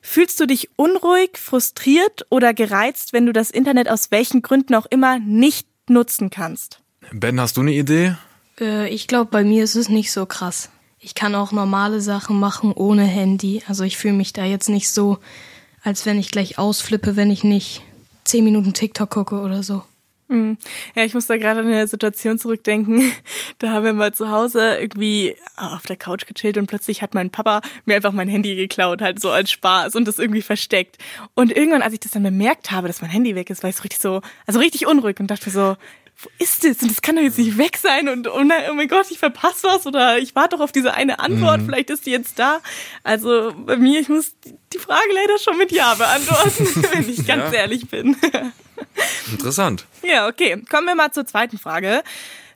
[0.00, 4.86] Fühlst du dich unruhig, frustriert oder gereizt, wenn du das Internet aus welchen Gründen auch
[4.86, 6.80] immer nicht nutzen kannst?
[7.12, 8.16] Ben, hast du eine Idee?
[8.60, 10.70] Äh, ich glaube, bei mir ist es nicht so krass.
[11.00, 13.62] Ich kann auch normale Sachen machen ohne Handy.
[13.68, 15.18] Also ich fühle mich da jetzt nicht so,
[15.82, 17.82] als wenn ich gleich ausflippe, wenn ich nicht
[18.24, 19.82] zehn Minuten TikTok gucke oder so.
[20.28, 20.58] Mhm.
[20.94, 23.12] Ja, ich muss da gerade an eine Situation zurückdenken.
[23.60, 27.30] Da haben wir mal zu Hause irgendwie auf der Couch gechillt und plötzlich hat mein
[27.30, 30.98] Papa mir einfach mein Handy geklaut, halt so als Spaß und das irgendwie versteckt.
[31.34, 33.76] Und irgendwann, als ich das dann bemerkt habe, dass mein Handy weg ist, war ich
[33.76, 35.76] so richtig so, also richtig unruhig und dachte so,
[36.20, 36.82] wo ist das?
[36.82, 39.18] Und das kann doch jetzt nicht weg sein und oh, nein, oh mein Gott, ich
[39.18, 41.66] verpasse was oder ich warte doch auf diese eine Antwort, mhm.
[41.66, 42.60] vielleicht ist die jetzt da.
[43.04, 44.32] Also bei mir, ich muss
[44.72, 47.60] die Frage leider schon mit Ja beantworten, wenn ich ganz ja.
[47.60, 48.16] ehrlich bin.
[49.30, 49.86] Interessant.
[50.02, 50.62] Ja, okay.
[50.68, 52.02] Kommen wir mal zur zweiten Frage.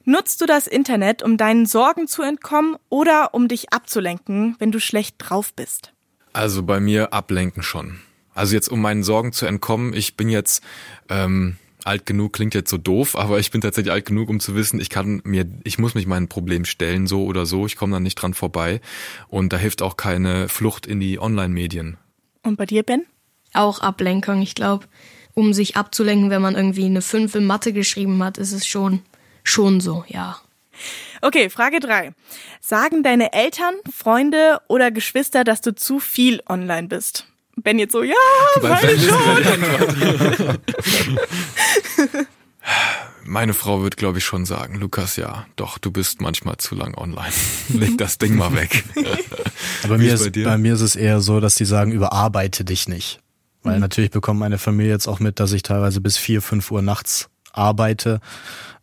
[0.05, 4.81] Nutzt du das Internet, um deinen Sorgen zu entkommen oder um dich abzulenken, wenn du
[4.81, 5.93] schlecht drauf bist?
[6.33, 8.01] Also bei mir ablenken schon.
[8.35, 10.65] Also jetzt um meinen Sorgen zu entkommen, ich bin jetzt
[11.09, 14.55] ähm, alt genug, klingt jetzt so doof, aber ich bin tatsächlich alt genug, um zu
[14.55, 17.93] wissen, ich kann mir, ich muss mich meinen Problem stellen, so oder so, ich komme
[17.93, 18.81] da nicht dran vorbei.
[19.29, 21.97] Und da hilft auch keine Flucht in die Online-Medien.
[22.43, 23.05] Und bei dir, Ben?
[23.55, 24.87] Auch Ablenkung, ich glaube
[25.35, 29.03] um sich abzulenken, wenn man irgendwie eine 5 in Mathe geschrieben hat, ist es schon,
[29.43, 30.39] schon so, ja.
[31.21, 32.13] Okay, Frage 3.
[32.61, 37.27] Sagen deine Eltern, Freunde oder Geschwister, dass du zu viel online bist?
[37.63, 38.15] Ben jetzt so, ja,
[38.61, 40.59] Bei meine schon.
[43.25, 46.95] Meine Frau wird, glaube ich, schon sagen, Lukas, ja, doch, du bist manchmal zu lang
[46.97, 47.33] online.
[47.69, 48.85] Leg das Ding mal weg.
[49.85, 52.65] Aber Wie mir ist bei bei mir ist es eher so, dass die sagen, überarbeite
[52.65, 53.21] dich nicht.
[53.63, 56.83] Weil natürlich bekommt meine Familie jetzt auch mit, dass ich teilweise bis vier, fünf Uhr
[56.83, 58.21] nachts arbeite.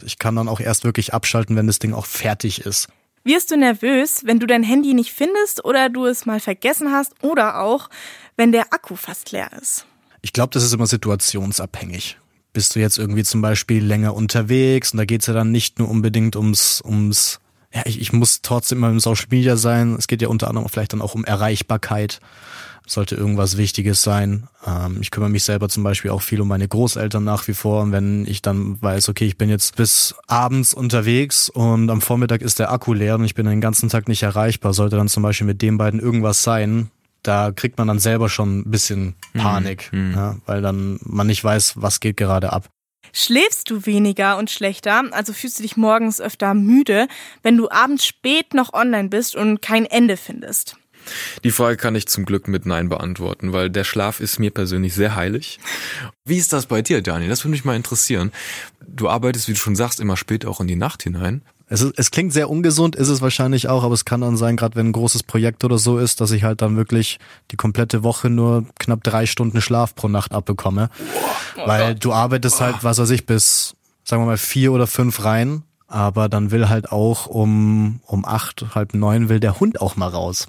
[0.04, 2.88] Ich kann dann auch erst wirklich abschalten, wenn das Ding auch fertig ist.
[3.30, 7.14] Wirst du nervös, wenn du dein Handy nicht findest oder du es mal vergessen hast
[7.22, 7.92] oder auch,
[8.38, 9.86] wenn der Akku fast leer ist?
[10.24, 12.18] Ich glaube, das ist immer situationsabhängig.
[12.54, 15.92] Bist du jetzt irgendwie zum Beispiel länger unterwegs und da geht's ja dann nicht nur
[15.92, 17.40] unbedingt ums, ums,
[17.72, 19.94] ja, ich, ich muss trotzdem immer im Social Media sein.
[20.00, 22.22] Es geht ja unter anderem vielleicht dann auch um Erreichbarkeit.
[22.90, 24.48] Sollte irgendwas Wichtiges sein.
[24.66, 27.84] Ähm, ich kümmere mich selber zum Beispiel auch viel um meine Großeltern nach wie vor.
[27.84, 32.42] Und wenn ich dann weiß, okay, ich bin jetzt bis abends unterwegs und am Vormittag
[32.42, 35.22] ist der Akku leer und ich bin den ganzen Tag nicht erreichbar, sollte dann zum
[35.22, 36.90] Beispiel mit den beiden irgendwas sein,
[37.22, 41.74] da kriegt man dann selber schon ein bisschen Panik, Ja, weil dann man nicht weiß,
[41.76, 42.70] was geht gerade ab.
[43.14, 47.08] Schläfst du weniger und schlechter, also fühlst du dich morgens öfter müde,
[47.44, 50.76] wenn du abends spät noch online bist und kein Ende findest?
[51.44, 54.94] Die Frage kann ich zum Glück mit Nein beantworten, weil der Schlaf ist mir persönlich
[54.94, 55.60] sehr heilig.
[56.26, 57.30] Wie ist das bei dir, Daniel?
[57.30, 58.32] Das würde mich mal interessieren.
[58.88, 61.42] Du arbeitest, wie du schon sagst, immer spät auch in die Nacht hinein.
[61.72, 64.58] Es, ist, es klingt sehr ungesund, ist es wahrscheinlich auch, aber es kann dann sein,
[64.58, 67.20] gerade wenn ein großes Projekt oder so ist, dass ich halt dann wirklich
[67.52, 70.90] die komplette Woche nur knapp drei Stunden Schlaf pro Nacht abbekomme.
[71.66, 75.64] weil du arbeitest halt, was weiß ich, bis, sagen wir mal, vier oder fünf rein,
[75.90, 80.08] aber dann will halt auch um, um acht, halb neun will der Hund auch mal
[80.08, 80.48] raus.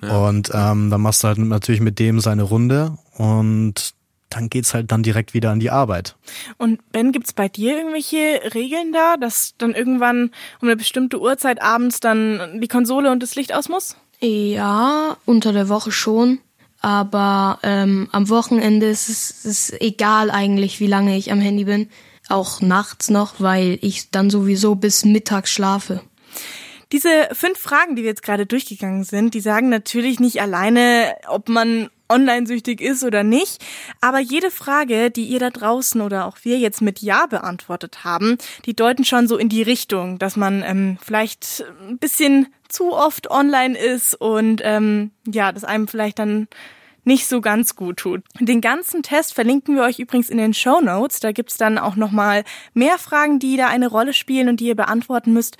[0.00, 3.94] Und ähm, dann machst du halt natürlich mit dem seine Runde und
[4.30, 6.14] dann geht's halt dann direkt wieder an die Arbeit.
[6.56, 10.30] Und Ben, gibt's bei dir irgendwelche Regeln da, dass dann irgendwann
[10.60, 13.96] um eine bestimmte Uhrzeit abends dann die Konsole und das Licht aus muss?
[14.20, 16.38] Ja, unter der Woche schon.
[16.80, 21.90] Aber ähm, am Wochenende ist es ist egal eigentlich, wie lange ich am Handy bin.
[22.30, 26.00] Auch nachts noch, weil ich dann sowieso bis mittags schlafe.
[26.92, 31.48] Diese fünf Fragen, die wir jetzt gerade durchgegangen sind, die sagen natürlich nicht alleine, ob
[31.48, 33.64] man online-süchtig ist oder nicht.
[34.00, 38.36] Aber jede Frage, die ihr da draußen oder auch wir jetzt mit Ja beantwortet haben,
[38.64, 43.30] die deuten schon so in die Richtung, dass man ähm, vielleicht ein bisschen zu oft
[43.30, 46.48] online ist und ähm, ja, das einem vielleicht dann
[47.10, 48.22] nicht so ganz gut tut.
[48.38, 51.18] Den ganzen Test verlinken wir euch übrigens in den Show Notes.
[51.18, 54.76] Da gibt's dann auch nochmal mehr Fragen, die da eine Rolle spielen und die ihr
[54.76, 55.56] beantworten müsst.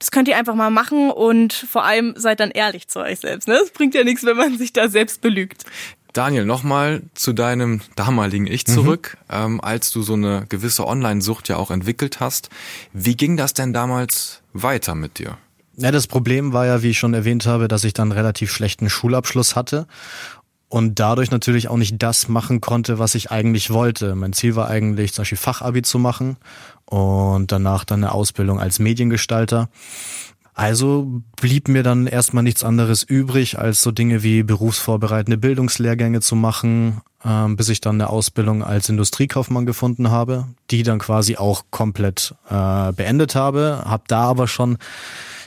[0.00, 3.46] Das könnt ihr einfach mal machen und vor allem seid dann ehrlich zu euch selbst.
[3.46, 3.60] Ne?
[3.62, 5.64] Es bringt ja nichts, wenn man sich da selbst belügt.
[6.14, 11.58] Daniel, nochmal zu deinem damaligen Ich zurück, ähm, als du so eine gewisse Online-Sucht ja
[11.58, 12.50] auch entwickelt hast.
[12.92, 15.38] Wie ging das denn damals weiter mit dir?
[15.76, 18.90] Ja, das Problem war ja, wie ich schon erwähnt habe, dass ich dann relativ schlechten
[18.90, 19.86] Schulabschluss hatte
[20.68, 24.14] und dadurch natürlich auch nicht das machen konnte, was ich eigentlich wollte.
[24.14, 26.36] Mein Ziel war eigentlich zum Beispiel Fachabi zu machen
[26.84, 29.68] und danach dann eine Ausbildung als Mediengestalter.
[30.58, 36.34] Also blieb mir dann erstmal nichts anderes übrig, als so Dinge wie berufsvorbereitende Bildungslehrgänge zu
[36.34, 41.66] machen, ähm, bis ich dann eine Ausbildung als Industriekaufmann gefunden habe, die dann quasi auch
[41.70, 43.84] komplett äh, beendet habe.
[43.84, 44.78] Hab da aber schon,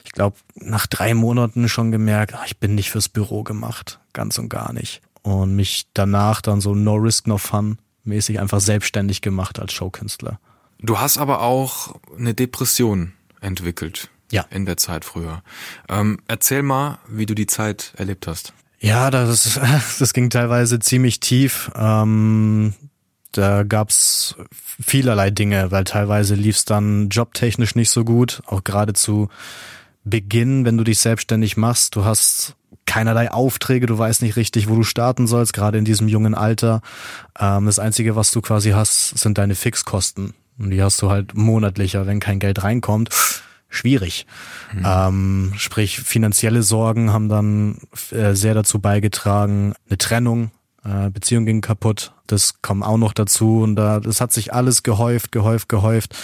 [0.05, 4.37] ich glaube, nach drei Monaten schon gemerkt, ach, ich bin nicht fürs Büro gemacht, ganz
[4.37, 5.01] und gar nicht.
[5.23, 10.39] Und mich danach dann so No Risk No Fun mäßig einfach selbstständig gemacht als Showkünstler.
[10.79, 14.09] Du hast aber auch eine Depression entwickelt.
[14.31, 14.45] Ja.
[14.49, 15.43] In der Zeit früher.
[15.89, 18.53] Ähm, erzähl mal, wie du die Zeit erlebt hast.
[18.79, 19.59] Ja, das,
[19.99, 21.69] das ging teilweise ziemlich tief.
[21.75, 22.73] Ähm,
[23.31, 28.41] da gab's vielerlei Dinge, weil teilweise lief's dann jobtechnisch nicht so gut.
[28.45, 29.29] Auch gerade zu
[30.03, 34.75] Beginn, wenn du dich selbstständig machst, du hast keinerlei Aufträge, du weißt nicht richtig, wo
[34.75, 36.81] du starten sollst, gerade in diesem jungen Alter.
[37.39, 40.33] Ähm, das Einzige, was du quasi hast, sind deine Fixkosten.
[40.59, 43.09] Und die hast du halt monatlicher, wenn kein Geld reinkommt
[43.71, 44.27] schwierig.
[44.73, 44.83] Mhm.
[44.85, 47.77] Ähm, sprich, finanzielle Sorgen haben dann
[48.11, 50.51] äh, sehr dazu beigetragen, eine Trennung,
[50.83, 54.83] äh, Beziehung ging kaputt, das kam auch noch dazu und da, das hat sich alles
[54.83, 56.15] gehäuft, gehäuft, gehäuft.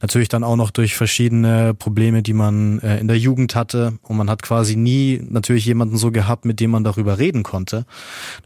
[0.00, 4.16] Natürlich dann auch noch durch verschiedene Probleme, die man äh, in der Jugend hatte und
[4.16, 7.84] man hat quasi nie natürlich jemanden so gehabt, mit dem man darüber reden konnte.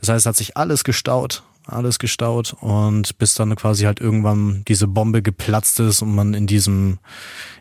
[0.00, 4.64] Das heißt, es hat sich alles gestaut alles gestaut und bis dann quasi halt irgendwann
[4.66, 6.98] diese Bombe geplatzt ist und man in diesem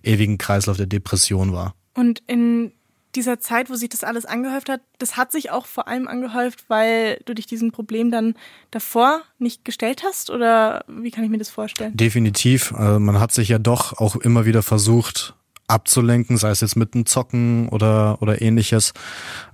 [0.03, 1.75] ewigen Kreislauf der Depression war.
[1.93, 2.71] Und in
[3.15, 6.65] dieser Zeit, wo sich das alles angehäuft hat, das hat sich auch vor allem angehäuft,
[6.69, 8.35] weil du dich diesem Problem dann
[8.71, 10.29] davor nicht gestellt hast?
[10.29, 11.95] Oder wie kann ich mir das vorstellen?
[11.95, 12.73] Definitiv.
[12.73, 15.35] Also man hat sich ja doch auch immer wieder versucht,
[15.67, 18.93] abzulenken, sei es jetzt mit einem Zocken oder, oder ähnliches.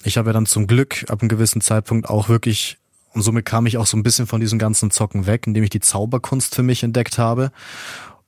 [0.04, 2.78] Ich habe ja dann zum Glück ab einem gewissen Zeitpunkt auch wirklich
[3.14, 5.72] Und somit kam ich auch so ein bisschen von diesem ganzen Zocken weg, indem ich
[5.72, 7.52] die Zauberkunst für mich entdeckt habe.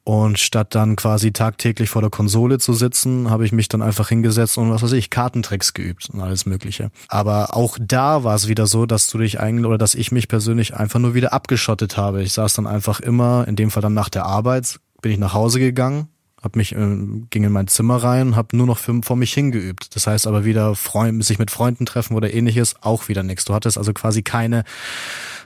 [0.09, 4.09] Und statt dann quasi tagtäglich vor der Konsole zu sitzen, habe ich mich dann einfach
[4.09, 6.89] hingesetzt und was weiß ich, Kartentricks geübt und alles Mögliche.
[7.09, 10.27] Aber auch da war es wieder so, dass du dich eigentlich oder dass ich mich
[10.27, 12.23] persönlich einfach nur wieder abgeschottet habe.
[12.23, 15.35] Ich saß dann einfach immer, in dem Fall dann nach der Arbeit, bin ich nach
[15.35, 16.07] Hause gegangen,
[16.41, 16.97] hab mich äh,
[17.29, 19.95] ging in mein Zimmer rein, habe nur noch vor mich hingeübt.
[19.95, 23.45] Das heißt aber wieder Freund, sich mit Freunden treffen oder ähnliches auch wieder nichts.
[23.45, 24.63] Du hattest also quasi keine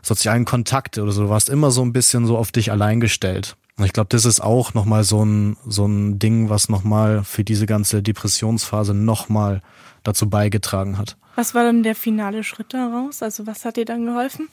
[0.02, 1.24] sozialen Kontakte oder so.
[1.24, 3.58] Du warst immer so ein bisschen so auf dich allein gestellt.
[3.78, 7.44] Und ich glaube, das ist auch nochmal so ein, so ein Ding, was nochmal für
[7.44, 9.62] diese ganze Depressionsphase nochmal
[10.04, 11.18] dazu beigetragen hat.
[11.36, 13.24] Was war dann der finale Schritt daraus?
[13.24, 14.50] Also was hat dir dann geholfen?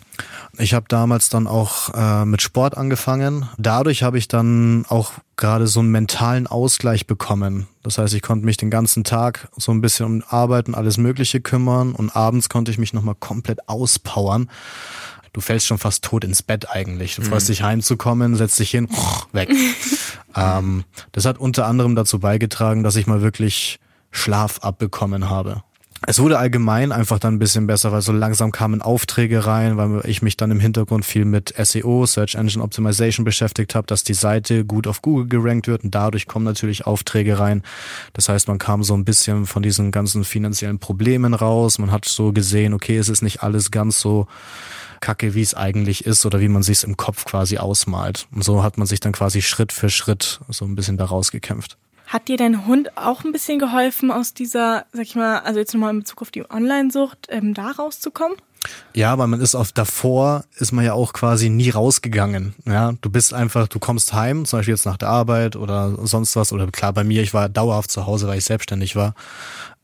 [0.56, 3.46] Ich habe damals dann auch äh, mit Sport angefangen.
[3.58, 7.66] Dadurch habe ich dann auch gerade so einen mentalen Ausgleich bekommen.
[7.82, 10.96] Das heißt, ich konnte mich den ganzen Tag so ein bisschen um Arbeit und alles
[10.96, 14.48] Mögliche kümmern und abends konnte ich mich nochmal komplett auspowern
[15.32, 17.16] du fällst schon fast tot ins Bett eigentlich.
[17.16, 17.52] Du freust mhm.
[17.52, 18.88] dich heimzukommen, setzt dich hin,
[19.32, 19.50] weg.
[20.36, 23.78] ähm, das hat unter anderem dazu beigetragen, dass ich mal wirklich
[24.10, 25.62] Schlaf abbekommen habe.
[26.06, 30.00] Es wurde allgemein einfach dann ein bisschen besser, weil so langsam kamen Aufträge rein, weil
[30.06, 34.14] ich mich dann im Hintergrund viel mit SEO, Search Engine Optimization beschäftigt habe, dass die
[34.14, 37.62] Seite gut auf Google gerankt wird und dadurch kommen natürlich Aufträge rein.
[38.14, 41.78] Das heißt, man kam so ein bisschen von diesen ganzen finanziellen Problemen raus.
[41.78, 44.26] Man hat so gesehen, okay, es ist nicht alles ganz so
[45.00, 48.26] kacke, wie es eigentlich ist oder wie man sich es im Kopf quasi ausmalt.
[48.32, 51.76] Und so hat man sich dann quasi Schritt für Schritt so ein bisschen daraus gekämpft.
[52.06, 55.72] Hat dir dein Hund auch ein bisschen geholfen, aus dieser, sag ich mal, also jetzt
[55.74, 58.36] nochmal in Bezug auf die Online-Sucht, ähm, da rauszukommen?
[58.92, 62.54] Ja, weil man ist auf davor ist man ja auch quasi nie rausgegangen.
[62.66, 66.36] Ja, du bist einfach, du kommst heim, zum Beispiel jetzt nach der Arbeit oder sonst
[66.36, 69.14] was oder klar bei mir, ich war dauerhaft zu Hause, weil ich selbstständig war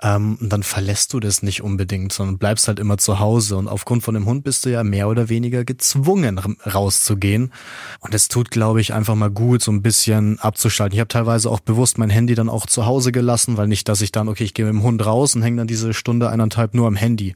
[0.02, 3.56] ähm, und dann verlässt du das nicht unbedingt, sondern bleibst halt immer zu Hause.
[3.56, 7.52] Und aufgrund von dem Hund bist du ja mehr oder weniger gezwungen, rauszugehen.
[8.00, 10.94] Und es tut, glaube ich, einfach mal gut, so ein bisschen abzuschalten.
[10.94, 14.02] Ich habe teilweise auch bewusst mein Handy dann auch zu Hause gelassen, weil nicht, dass
[14.02, 16.74] ich dann, okay, ich gehe mit dem Hund raus und hänge dann diese Stunde eineinhalb
[16.74, 17.34] nur am Handy.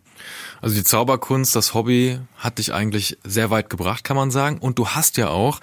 [0.61, 4.58] Also die Zauberkunst, das Hobby hat dich eigentlich sehr weit gebracht, kann man sagen.
[4.58, 5.61] Und du hast ja auch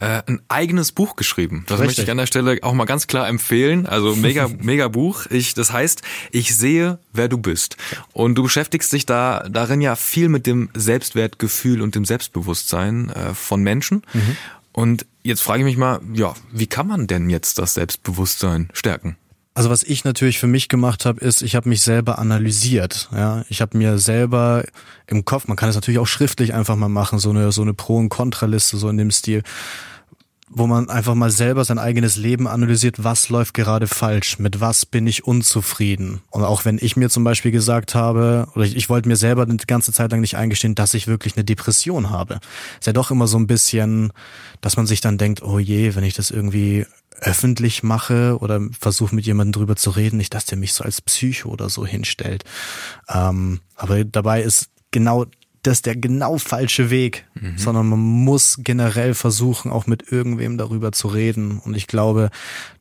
[0.00, 1.64] äh, ein eigenes Buch geschrieben.
[1.68, 1.86] Das Richtig.
[1.86, 3.86] möchte ich an der Stelle auch mal ganz klar empfehlen.
[3.86, 5.26] Also mega, mega Buch.
[5.30, 7.76] Ich, das heißt, ich sehe, wer du bist.
[8.12, 13.34] Und du beschäftigst dich da darin ja viel mit dem Selbstwertgefühl und dem Selbstbewusstsein äh,
[13.34, 14.02] von Menschen.
[14.12, 14.36] Mhm.
[14.72, 19.16] Und jetzt frage ich mich mal, ja, wie kann man denn jetzt das Selbstbewusstsein stärken?
[19.52, 23.08] Also was ich natürlich für mich gemacht habe, ist, ich habe mich selber analysiert.
[23.12, 24.64] Ja, ich habe mir selber
[25.06, 27.74] im Kopf, man kann es natürlich auch schriftlich einfach mal machen, so eine so eine
[27.74, 29.42] Pro und Kontraliste so in dem Stil
[30.52, 34.84] wo man einfach mal selber sein eigenes Leben analysiert, was läuft gerade falsch, mit was
[34.84, 36.22] bin ich unzufrieden.
[36.30, 39.46] Und auch wenn ich mir zum Beispiel gesagt habe, oder ich, ich wollte mir selber
[39.46, 42.40] die ganze Zeit lang nicht eingestehen, dass ich wirklich eine Depression habe.
[42.80, 44.12] Ist ja doch immer so ein bisschen,
[44.60, 46.84] dass man sich dann denkt, oh je, wenn ich das irgendwie
[47.20, 51.00] öffentlich mache oder versuche mit jemandem drüber zu reden, nicht, dass der mich so als
[51.00, 52.44] Psycho oder so hinstellt.
[53.08, 55.26] Ähm, aber dabei ist genau
[55.62, 57.58] das ist der genau falsche Weg, mhm.
[57.58, 61.58] sondern man muss generell versuchen, auch mit irgendwem darüber zu reden.
[61.58, 62.30] Und ich glaube,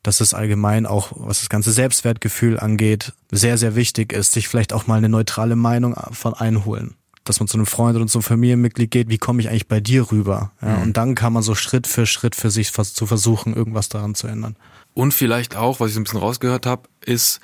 [0.01, 4.71] dass es allgemein auch, was das ganze Selbstwertgefühl angeht, sehr, sehr wichtig ist, sich vielleicht
[4.71, 6.95] auch mal eine neutrale Meinung von einholen.
[7.25, 10.11] Dass man zu einem Freund oder zum Familienmitglied geht, wie komme ich eigentlich bei dir
[10.11, 10.53] rüber?
[10.61, 10.81] Ja, mhm.
[10.83, 14.27] Und dann kann man so Schritt für Schritt für sich zu versuchen, irgendwas daran zu
[14.27, 14.55] ändern.
[14.93, 17.41] Und vielleicht auch, was ich so ein bisschen rausgehört habe, ist,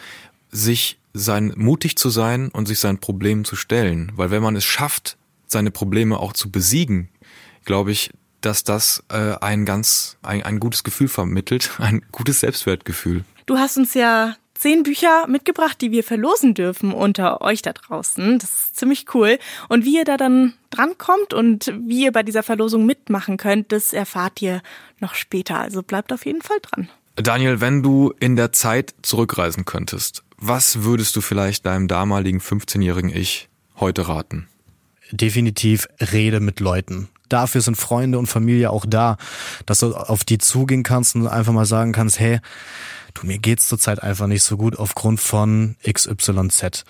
[0.49, 4.11] sich sein mutig zu sein und sich sein Problem zu stellen.
[4.15, 5.17] Weil wenn man es schafft,
[5.47, 7.09] seine Probleme auch zu besiegen,
[7.65, 13.23] glaube ich, dass das äh, ein ganz, ein, ein gutes Gefühl vermittelt, ein gutes Selbstwertgefühl.
[13.45, 18.39] Du hast uns ja zehn Bücher mitgebracht, die wir verlosen dürfen unter euch da draußen.
[18.39, 19.37] Das ist ziemlich cool.
[19.67, 23.93] Und wie ihr da dann drankommt und wie ihr bei dieser Verlosung mitmachen könnt, das
[23.93, 24.61] erfahrt ihr
[24.99, 25.59] noch später.
[25.59, 26.89] Also bleibt auf jeden Fall dran.
[27.15, 33.09] Daniel, wenn du in der Zeit zurückreisen könntest, was würdest du vielleicht deinem damaligen 15-jährigen
[33.09, 34.47] Ich heute raten?
[35.11, 37.09] Definitiv rede mit Leuten.
[37.29, 39.17] Dafür sind Freunde und Familie auch da,
[39.65, 42.39] dass du auf die zugehen kannst und einfach mal sagen kannst, hey,
[43.13, 46.85] du, mir geht's zurzeit einfach nicht so gut aufgrund von XYZ.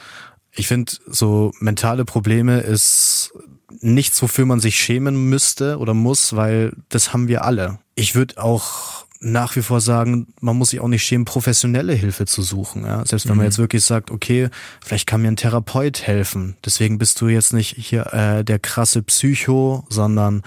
[0.52, 3.34] Ich finde, so mentale Probleme ist
[3.82, 7.80] nichts, wofür man sich schämen müsste oder muss, weil das haben wir alle.
[7.96, 12.26] Ich würde auch nach wie vor sagen, man muss sich auch nicht schämen, professionelle Hilfe
[12.26, 12.86] zu suchen.
[12.86, 13.04] Ja?
[13.06, 13.38] Selbst wenn mhm.
[13.38, 14.50] man jetzt wirklich sagt, okay,
[14.84, 16.56] vielleicht kann mir ein Therapeut helfen.
[16.64, 20.44] Deswegen bist du jetzt nicht hier äh, der krasse Psycho, sondern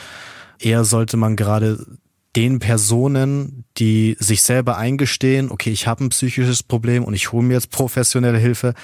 [0.61, 1.85] eher sollte man gerade
[2.37, 7.45] den Personen, die sich selber eingestehen, okay, ich habe ein psychisches Problem und ich hole
[7.45, 8.75] mir jetzt professionelle Hilfe,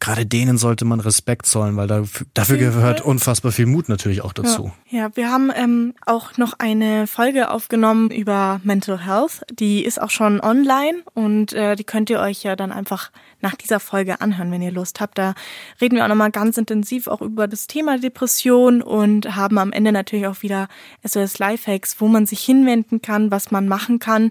[0.00, 4.32] gerade denen sollte man Respekt zollen, weil da, dafür gehört unfassbar viel Mut natürlich auch
[4.32, 4.72] dazu.
[4.88, 9.42] Ja, ja wir haben ähm, auch noch eine Folge aufgenommen über Mental Health.
[9.50, 13.54] Die ist auch schon online und äh, die könnt ihr euch ja dann einfach nach
[13.54, 15.18] dieser Folge anhören, wenn ihr Lust habt.
[15.18, 15.34] Da
[15.80, 19.90] reden wir auch nochmal ganz intensiv auch über das Thema Depression und haben am Ende
[19.90, 20.68] natürlich auch wieder
[21.04, 24.30] SOS Lifehacks, wo man sich hinwenden kann, was man machen kann.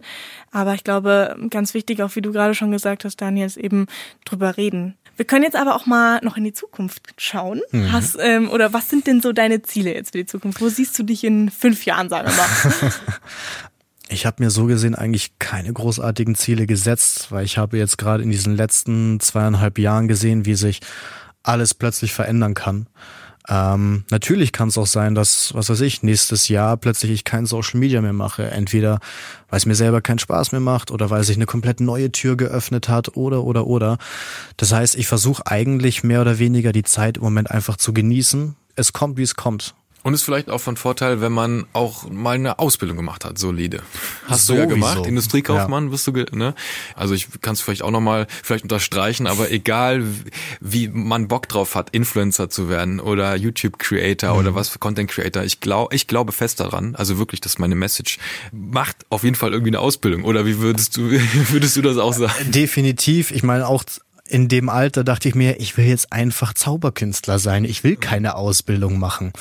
[0.52, 3.88] Aber ich glaube, ganz wichtig, auch wie du gerade schon gesagt hast, Daniel, ist eben
[4.26, 4.96] drüber reden.
[5.18, 7.62] Wir können jetzt aber auch mal noch in die Zukunft schauen.
[7.72, 7.92] Mhm.
[7.92, 10.62] Hast, ähm, oder was sind denn so deine Ziele jetzt für die Zukunft?
[10.62, 12.94] Wo siehst du dich in fünf Jahren, sagen wir mal?
[14.10, 18.24] Ich habe mir so gesehen eigentlich keine großartigen Ziele gesetzt, weil ich habe jetzt gerade
[18.24, 20.80] in diesen letzten zweieinhalb Jahren gesehen, wie sich
[21.44, 22.88] alles plötzlich verändern kann.
[23.50, 27.46] Ähm, natürlich kann es auch sein, dass, was weiß ich, nächstes Jahr plötzlich ich kein
[27.46, 28.50] Social Media mehr mache.
[28.52, 29.00] Entweder
[29.50, 32.36] weil es mir selber keinen Spaß mehr macht oder weil sich eine komplett neue Tür
[32.36, 33.98] geöffnet hat oder oder oder.
[34.58, 38.56] Das heißt, ich versuche eigentlich mehr oder weniger die Zeit im Moment einfach zu genießen.
[38.76, 39.76] Es kommt, wie es kommt.
[40.08, 43.82] Und ist vielleicht auch von Vorteil, wenn man auch mal eine Ausbildung gemacht hat, solide.
[44.26, 44.54] Hast Sowieso.
[44.54, 45.90] du ja gemacht, Industriekaufmann ja.
[45.90, 46.56] bist du, ne?
[46.96, 50.06] Also ich kann es vielleicht auch nochmal vielleicht unterstreichen, aber egal
[50.62, 54.40] wie man Bock drauf hat, Influencer zu werden oder YouTube Creator mhm.
[54.40, 57.76] oder was für Content Creator, ich glaube, ich glaube fest daran, also wirklich, dass meine
[57.76, 58.18] Message
[58.54, 60.24] macht auf jeden Fall irgendwie eine Ausbildung.
[60.24, 61.02] Oder wie würdest du,
[61.50, 62.50] würdest du das auch sagen?
[62.54, 63.32] Definitiv.
[63.32, 63.84] Ich meine auch
[64.28, 67.66] in dem Alter dachte ich mir, ich will jetzt einfach Zauberkünstler sein.
[67.66, 69.34] Ich will keine Ausbildung machen.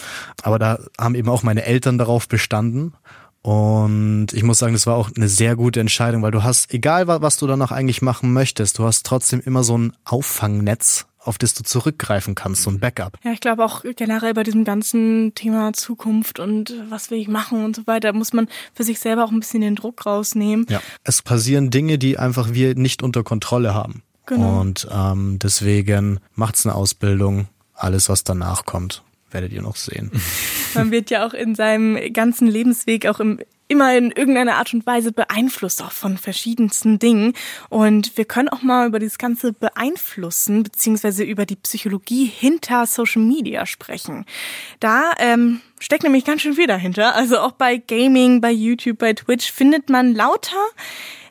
[0.42, 2.94] Aber da haben eben auch meine Eltern darauf bestanden.
[3.42, 7.06] Und ich muss sagen, das war auch eine sehr gute Entscheidung, weil du hast, egal
[7.06, 11.54] was du danach eigentlich machen möchtest, du hast trotzdem immer so ein Auffangnetz, auf das
[11.54, 13.18] du zurückgreifen kannst, so ein Backup.
[13.22, 17.64] Ja, ich glaube auch generell bei diesem ganzen Thema Zukunft und was will ich machen
[17.64, 20.66] und so weiter, muss man für sich selber auch ein bisschen den Druck rausnehmen.
[20.68, 24.02] Ja, es passieren Dinge, die einfach wir nicht unter Kontrolle haben.
[24.26, 24.60] Genau.
[24.60, 27.48] Und ähm, deswegen macht's eine Ausbildung.
[27.74, 30.10] Alles, was danach kommt, werdet ihr noch sehen.
[30.74, 34.86] Man wird ja auch in seinem ganzen Lebensweg auch im immer in irgendeiner Art und
[34.86, 37.32] Weise beeinflusst, auch von verschiedensten Dingen.
[37.68, 43.22] Und wir können auch mal über dieses ganze Beeinflussen beziehungsweise über die Psychologie hinter Social
[43.22, 44.24] Media sprechen.
[44.80, 47.14] Da ähm, steckt nämlich ganz schön viel dahinter.
[47.14, 50.64] Also auch bei Gaming, bei YouTube, bei Twitch findet man lauter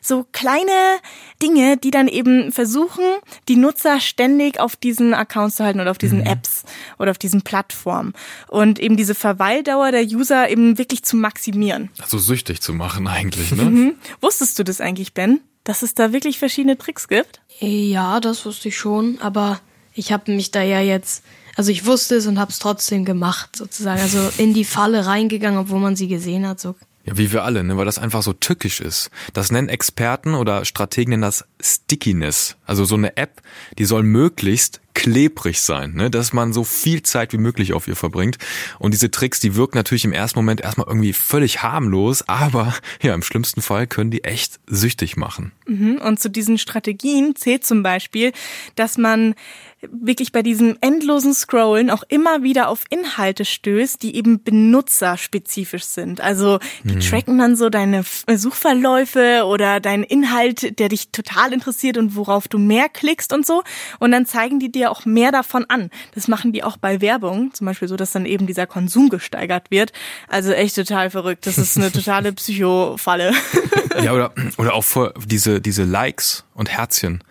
[0.06, 0.98] so kleine
[1.42, 3.04] Dinge, die dann eben versuchen,
[3.48, 6.26] die Nutzer ständig auf diesen Accounts zu halten oder auf diesen mhm.
[6.26, 6.64] Apps
[6.98, 8.14] oder auf diesen Plattformen
[8.48, 11.90] und eben diese Verweildauer der User eben wirklich zu maximieren.
[12.00, 13.64] Also süchtig zu machen eigentlich, ne?
[13.64, 13.94] Mhm.
[14.20, 15.40] Wusstest du das eigentlich, Ben?
[15.64, 17.40] Dass es da wirklich verschiedene Tricks gibt?
[17.58, 19.60] Ja, das wusste ich schon, aber
[19.94, 21.24] ich habe mich da ja jetzt,
[21.56, 24.00] also ich wusste es und habe es trotzdem gemacht, sozusagen.
[24.00, 26.60] Also in die Falle reingegangen, obwohl man sie gesehen hat.
[26.60, 26.76] So
[27.06, 27.76] ja, wie wir alle, ne?
[27.76, 29.10] weil das einfach so tückisch ist.
[29.32, 32.56] Das nennen Experten oder Strategen nennen das Stickiness.
[32.66, 33.42] Also so eine App,
[33.78, 36.10] die soll möglichst klebrig sein, ne?
[36.10, 38.38] dass man so viel Zeit wie möglich auf ihr verbringt.
[38.78, 43.14] Und diese Tricks, die wirken natürlich im ersten Moment erstmal irgendwie völlig harmlos, aber ja,
[43.14, 45.52] im schlimmsten Fall können die echt süchtig machen.
[45.66, 45.98] Mhm.
[45.98, 48.32] Und zu diesen Strategien zählt zum Beispiel,
[48.76, 49.34] dass man
[49.82, 56.20] wirklich bei diesem endlosen Scrollen auch immer wieder auf Inhalte stößt, die eben benutzerspezifisch sind.
[56.20, 57.00] Also die mhm.
[57.00, 58.04] tracken dann so deine
[58.34, 63.62] Suchverläufe oder deinen Inhalt, der dich total interessiert und worauf du mehr klickst und so.
[63.98, 65.90] Und dann zeigen die dir auch mehr davon an.
[66.14, 69.70] Das machen die auch bei Werbung, zum Beispiel so, dass dann eben dieser Konsum gesteigert
[69.70, 69.92] wird.
[70.28, 71.46] Also echt total verrückt.
[71.46, 73.32] Das ist eine totale Psychofalle.
[74.02, 77.22] ja, oder, oder auch vor diese, diese Likes und Herzchen.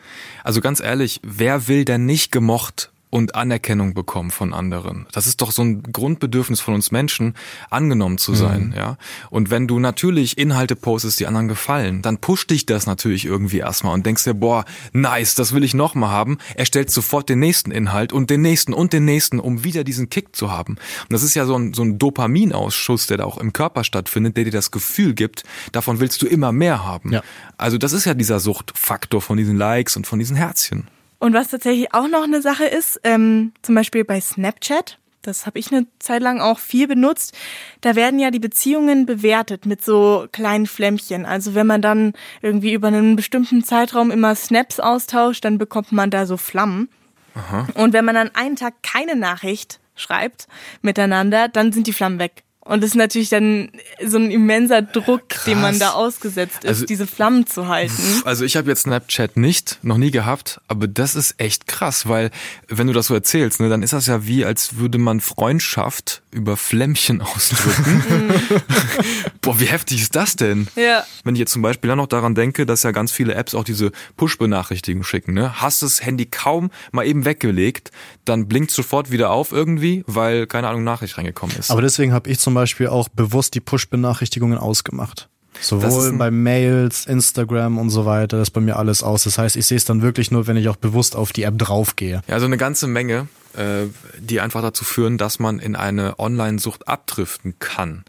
[0.43, 5.05] Also ganz ehrlich, wer will denn nicht gemocht und Anerkennung bekommen von anderen.
[5.13, 7.33] Das ist doch so ein Grundbedürfnis von uns Menschen,
[7.69, 8.73] angenommen zu sein, mhm.
[8.73, 8.97] ja.
[9.29, 13.59] Und wenn du natürlich Inhalte postest, die anderen gefallen, dann pusht dich das natürlich irgendwie
[13.59, 16.39] erstmal und denkst dir, boah, nice, das will ich nochmal haben.
[16.55, 20.09] Er stellt sofort den nächsten Inhalt und den nächsten und den nächsten, um wieder diesen
[20.09, 20.73] Kick zu haben.
[20.73, 24.35] Und das ist ja so ein, so ein Dopaminausschuss, der da auch im Körper stattfindet,
[24.35, 27.13] der dir das Gefühl gibt, davon willst du immer mehr haben.
[27.13, 27.23] Ja.
[27.57, 30.89] Also das ist ja dieser Suchtfaktor von diesen Likes und von diesen Herzchen.
[31.25, 35.57] Und was tatsächlich auch noch eine Sache ist, ähm, zum Beispiel bei Snapchat, das habe
[35.57, 37.35] ich eine Zeit lang auch viel benutzt,
[37.81, 41.25] da werden ja die Beziehungen bewertet mit so kleinen Flämmchen.
[41.25, 42.13] Also wenn man dann
[42.43, 46.89] irgendwie über einen bestimmten Zeitraum immer Snaps austauscht, dann bekommt man da so Flammen.
[47.33, 47.69] Aha.
[47.73, 50.47] Und wenn man dann einen Tag keine Nachricht schreibt
[50.83, 52.43] miteinander, dann sind die Flammen weg.
[52.67, 53.69] Und das ist natürlich dann
[54.03, 55.45] so ein immenser Druck, Krass.
[55.45, 57.93] dem man da ausgesetzt ist, Also- diese Flammen zu halten.
[58.25, 62.31] Also ich habe jetzt Snapchat nicht, noch nie gehabt, aber das ist echt krass, weil
[62.67, 66.23] wenn du das so erzählst, ne, dann ist das ja wie, als würde man Freundschaft
[66.31, 68.03] über Flämmchen ausdrücken.
[69.41, 70.67] Boah, wie heftig ist das denn?
[70.75, 71.05] Ja.
[71.23, 73.63] Wenn ich jetzt zum Beispiel dann noch daran denke, dass ja ganz viele Apps auch
[73.63, 75.61] diese Push-Benachrichtigungen schicken, ne?
[75.61, 77.91] Hast das Handy kaum mal eben weggelegt,
[78.25, 81.69] dann blinkt sofort wieder auf irgendwie, weil, keine Ahnung, Nachricht reingekommen ist.
[81.69, 85.29] Aber deswegen habe ich zum Beispiel auch bewusst die Push-Benachrichtigungen ausgemacht.
[85.61, 89.23] Sowohl bei Mails, Instagram und so weiter, das ist bei mir alles aus.
[89.23, 91.57] Das heißt, ich sehe es dann wirklich nur, wenn ich auch bewusst auf die App
[91.57, 92.21] draufgehe.
[92.27, 93.85] Ja, also eine ganze Menge, äh,
[94.19, 98.03] die einfach dazu führen, dass man in eine Online-Sucht abdriften kann.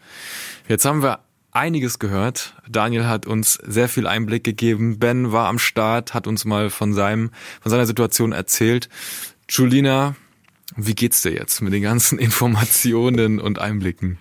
[0.68, 1.20] Jetzt haben wir
[1.52, 2.54] einiges gehört.
[2.68, 4.98] Daniel hat uns sehr viel Einblick gegeben.
[4.98, 7.30] Ben war am Start, hat uns mal von seinem,
[7.62, 8.88] von seiner Situation erzählt.
[9.48, 10.16] Julina,
[10.76, 14.18] wie geht's dir jetzt mit den ganzen Informationen und Einblicken?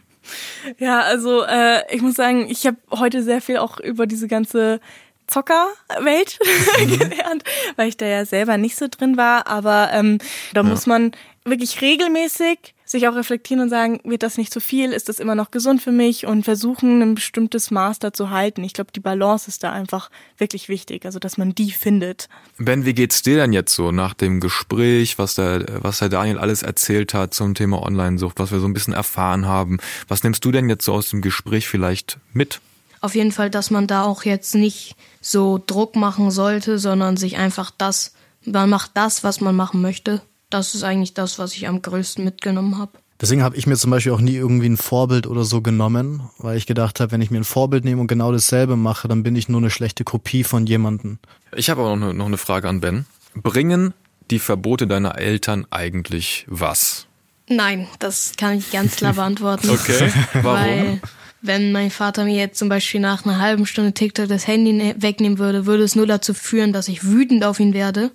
[0.77, 4.79] Ja, also äh, ich muss sagen, ich habe heute sehr viel auch über diese ganze
[5.27, 6.39] Zockerwelt
[6.77, 7.43] gelernt,
[7.75, 9.47] weil ich da ja selber nicht so drin war.
[9.47, 10.19] Aber ähm,
[10.53, 11.11] da muss man
[11.43, 14.91] wirklich regelmäßig sich auch reflektieren und sagen, wird das nicht zu viel?
[14.91, 16.25] Ist das immer noch gesund für mich?
[16.25, 18.63] Und versuchen, ein bestimmtes Maß da zu halten.
[18.63, 22.29] Ich glaube, die Balance ist da einfach wirklich wichtig, also dass man die findet.
[22.57, 26.37] Ben, wie geht's dir denn jetzt so nach dem Gespräch, was der, was der Daniel
[26.37, 29.79] alles erzählt hat zum Thema Online-Sucht, was wir so ein bisschen erfahren haben?
[30.07, 32.61] Was nimmst du denn jetzt so aus dem Gespräch vielleicht mit?
[33.01, 37.37] Auf jeden Fall, dass man da auch jetzt nicht so Druck machen sollte, sondern sich
[37.37, 38.13] einfach das,
[38.45, 40.21] man macht das, was man machen möchte.
[40.55, 42.93] Das ist eigentlich das, was ich am größten mitgenommen habe.
[43.19, 46.55] Deswegen habe ich mir zum Beispiel auch nie irgendwie ein Vorbild oder so genommen, weil
[46.55, 49.35] ich gedacht habe, wenn ich mir ein Vorbild nehme und genau dasselbe mache, dann bin
[49.35, 51.19] ich nur eine schlechte Kopie von jemandem.
[51.57, 53.05] Ich habe auch noch eine, noch eine Frage an Ben.
[53.35, 53.93] Bringen
[54.31, 57.07] die Verbote deiner Eltern eigentlich was?
[57.49, 59.71] Nein, das kann ich ganz klar beantworten.
[59.71, 60.45] Okay, warum?
[60.61, 61.01] Weil,
[61.41, 64.95] wenn mein Vater mir jetzt zum Beispiel nach einer halben Stunde TikTok das Handy ne-
[64.99, 68.11] wegnehmen würde, würde es nur dazu führen, dass ich wütend auf ihn werde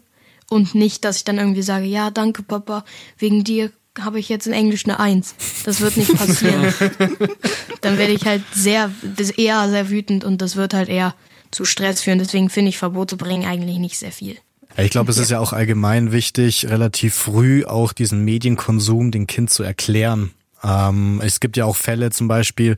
[0.51, 2.85] und nicht, dass ich dann irgendwie sage, ja, danke Papa,
[3.17, 5.35] wegen dir habe ich jetzt in Englisch eine Eins.
[5.65, 6.75] Das wird nicht passieren.
[7.81, 8.91] dann werde ich halt sehr,
[9.37, 11.15] eher sehr wütend und das wird halt eher
[11.51, 12.19] zu Stress führen.
[12.19, 14.37] Deswegen finde ich Verbote bringen eigentlich nicht sehr viel.
[14.77, 19.51] Ich glaube, es ist ja auch allgemein wichtig, relativ früh auch diesen Medienkonsum dem Kind
[19.51, 20.31] zu erklären.
[20.63, 22.77] Ähm, es gibt ja auch Fälle zum Beispiel,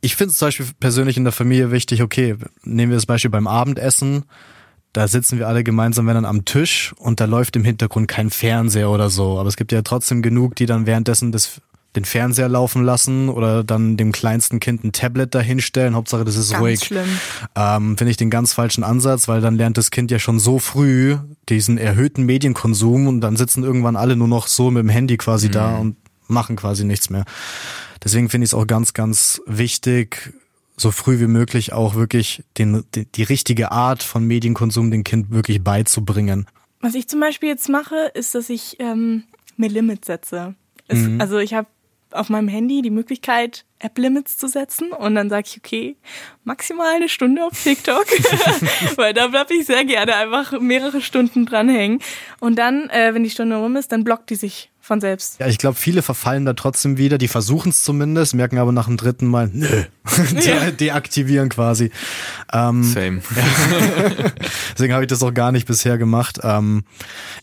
[0.00, 3.30] ich finde es zum Beispiel persönlich in der Familie wichtig, okay, nehmen wir das Beispiel
[3.30, 4.24] beim Abendessen,
[4.94, 8.30] da sitzen wir alle gemeinsam wenn dann am Tisch und da läuft im Hintergrund kein
[8.30, 9.38] Fernseher oder so.
[9.38, 11.60] Aber es gibt ja trotzdem genug, die dann währenddessen das,
[11.96, 15.96] den Fernseher laufen lassen oder dann dem kleinsten Kind ein Tablet dahinstellen.
[15.96, 16.80] Hauptsache, das ist Ganz ruhig.
[16.80, 17.08] schlimm.
[17.56, 20.60] Ähm, Finde ich den ganz falschen Ansatz, weil dann lernt das Kind ja schon so
[20.60, 21.16] früh
[21.48, 25.50] diesen erhöhten Medienkonsum und dann sitzen irgendwann alle nur noch so mit dem Handy quasi
[25.50, 25.96] da und
[26.28, 27.24] machen quasi nichts mehr.
[28.04, 30.34] Deswegen finde ich es auch ganz, ganz wichtig,
[30.76, 35.30] so früh wie möglich auch wirklich den, die, die richtige Art von Medienkonsum dem Kind
[35.30, 36.46] wirklich beizubringen.
[36.80, 39.24] Was ich zum Beispiel jetzt mache, ist, dass ich ähm,
[39.56, 40.54] mir Limits setze.
[40.88, 41.68] Es, Also ich habe
[42.10, 45.96] auf meinem Handy die Möglichkeit, App-Limits zu setzen und dann sage ich, okay,
[46.44, 48.06] maximal eine Stunde auf TikTok,
[48.96, 52.00] weil da bleibe ich sehr gerne einfach mehrere Stunden dranhängen.
[52.40, 55.40] Und dann, äh, wenn die Stunde rum ist, dann blockt die sich von selbst.
[55.40, 58.86] Ja, ich glaube, viele verfallen da trotzdem wieder, die versuchen es zumindest, merken aber nach
[58.86, 59.84] dem dritten Mal, nö,
[60.44, 61.90] De deaktivieren quasi.
[62.52, 63.22] Ähm, Same.
[64.74, 66.40] Deswegen habe ich das auch gar nicht bisher gemacht.
[66.42, 66.84] Ähm,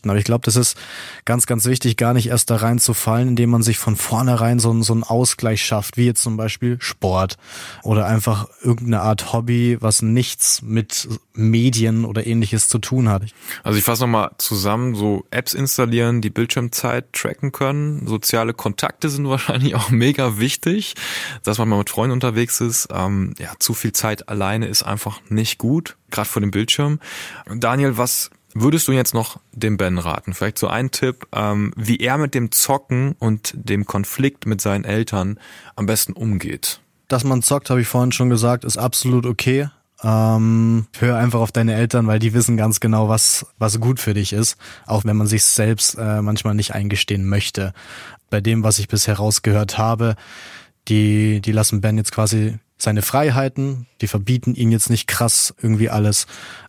[0.04, 0.76] aber ich glaube, das ist
[1.24, 4.82] ganz, ganz wichtig, gar nicht erst da reinzufallen, indem man sich von vornherein so, einen-
[4.82, 7.36] so einen Ausgleich schafft, wie jetzt zum Beispiel Sport
[7.82, 13.22] oder einfach irgendeine Art Hobby, was nichts mit Medien oder ähnliches zu tun hat.
[13.64, 18.06] Also ich fasse nochmal zusammen, so Apps installieren, die Bildschirmzeit tracken können.
[18.06, 20.94] Soziale Kontakte sind wahrscheinlich auch mega wichtig,
[21.42, 22.88] dass man mal mit Freunden unterwegs ist.
[22.92, 27.00] Ähm, ja, zu viel Zeit alleine ist einfach nicht gut, gerade vor dem Bildschirm.
[27.46, 30.34] Daniel, was würdest du jetzt noch dem Ben raten?
[30.34, 34.84] Vielleicht so ein Tipp, ähm, wie er mit dem Zocken und dem Konflikt mit seinen
[34.84, 35.38] Eltern
[35.76, 36.80] am besten umgeht.
[37.08, 39.68] Dass man zockt, habe ich vorhin schon gesagt, ist absolut okay.
[40.04, 44.14] Ähm, hör einfach auf deine Eltern, weil die wissen ganz genau, was, was gut für
[44.14, 47.72] dich ist, auch wenn man sich selbst äh, manchmal nicht eingestehen möchte.
[48.28, 50.16] Bei dem, was ich bisher rausgehört habe,
[50.88, 55.88] die, die lassen Ben jetzt quasi seine Freiheiten, die verbieten ihn jetzt nicht krass irgendwie
[55.88, 56.26] alles,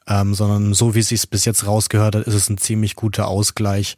[0.07, 3.27] ähm, sondern so wie es sich bis jetzt rausgehört hat, ist es ein ziemlich guter
[3.27, 3.95] Ausgleich.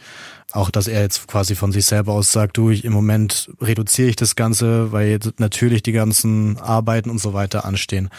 [0.52, 4.08] Auch, dass er jetzt quasi von sich selber aus sagt, du, ich, im Moment reduziere
[4.08, 8.10] ich das Ganze, weil jetzt natürlich die ganzen Arbeiten und so weiter anstehen.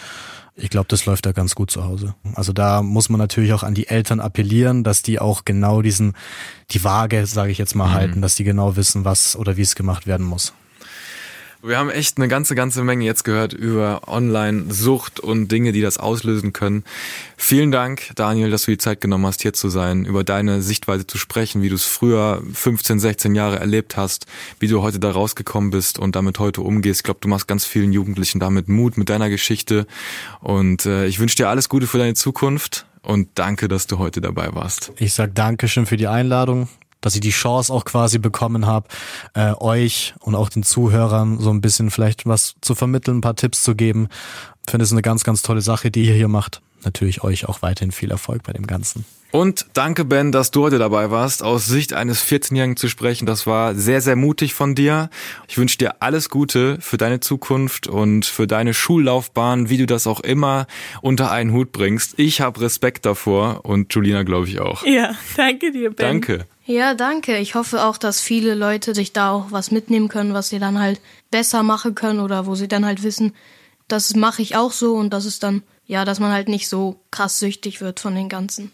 [0.59, 2.15] Ich glaube, das läuft da ganz gut zu Hause.
[2.35, 6.15] Also da muss man natürlich auch an die Eltern appellieren, dass die auch genau diesen,
[6.71, 9.75] die Waage, sage ich jetzt mal, halten, dass die genau wissen, was oder wie es
[9.75, 10.55] gemacht werden muss.
[11.67, 15.99] Wir haben echt eine ganze, ganze Menge jetzt gehört über Online-Sucht und Dinge, die das
[15.99, 16.85] auslösen können.
[17.37, 21.09] Vielen Dank, Daniel, dass du die Zeit genommen hast, hier zu sein, über deine Sichtweise
[21.09, 24.27] zu sprechen, wie du es früher 15, 16 Jahre erlebt hast,
[24.61, 27.01] wie du heute da rausgekommen bist und damit heute umgehst.
[27.01, 29.89] Ich glaube, du machst ganz vielen Jugendlichen damit Mut mit deiner Geschichte.
[30.41, 34.21] Und äh, ich wünsche dir alles Gute für deine Zukunft und danke, dass du heute
[34.21, 34.93] dabei warst.
[34.99, 36.69] Ich sag Dankeschön für die Einladung
[37.01, 38.89] dass ich die Chance auch quasi bekommen habe,
[39.35, 43.37] äh, euch und auch den Zuhörern so ein bisschen vielleicht was zu vermitteln, ein paar
[43.37, 44.09] Tipps zu geben.
[44.67, 46.61] Ich finde es eine ganz, ganz tolle Sache, die ihr hier macht.
[46.85, 49.05] Natürlich euch auch weiterhin viel Erfolg bei dem Ganzen.
[49.33, 51.43] Und danke, Ben, dass du heute dabei warst.
[51.43, 55.11] Aus Sicht eines 14-Jährigen zu sprechen, das war sehr, sehr mutig von dir.
[55.49, 60.07] Ich wünsche dir alles Gute für deine Zukunft und für deine Schullaufbahn, wie du das
[60.07, 60.67] auch immer
[61.03, 62.19] unter einen Hut bringst.
[62.19, 64.87] Ich habe Respekt davor und Julina, glaube ich, auch.
[64.87, 65.97] Ja, danke dir, Ben.
[66.07, 66.47] Danke.
[66.69, 67.39] Ja, danke.
[67.39, 70.81] Ich hoffe auch, dass viele Leute sich da auch was mitnehmen können, was sie dann
[70.81, 71.01] halt
[71.31, 73.35] besser machen können oder wo sie dann halt wissen,
[73.89, 76.99] das mache ich auch so und das ist dann, ja, dass man halt nicht so
[77.13, 78.73] krass süchtig wird von den Ganzen.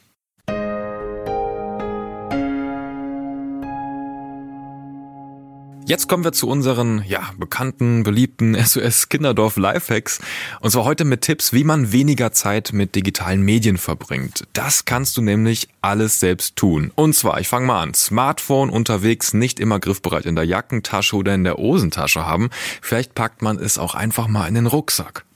[5.92, 10.20] Jetzt kommen wir zu unseren, ja, bekannten, beliebten SOS Kinderdorf Lifehacks.
[10.62, 14.44] Und zwar heute mit Tipps, wie man weniger Zeit mit digitalen Medien verbringt.
[14.54, 16.92] Das kannst du nämlich alles selbst tun.
[16.94, 17.92] Und zwar, ich fange mal an.
[17.92, 22.48] Smartphone unterwegs nicht immer griffbereit in der Jackentasche oder in der Hosentasche haben.
[22.80, 25.26] Vielleicht packt man es auch einfach mal in den Rucksack.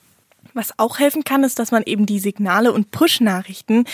[0.54, 3.84] Was auch helfen kann, ist, dass man eben die Signale und Push-Nachrichten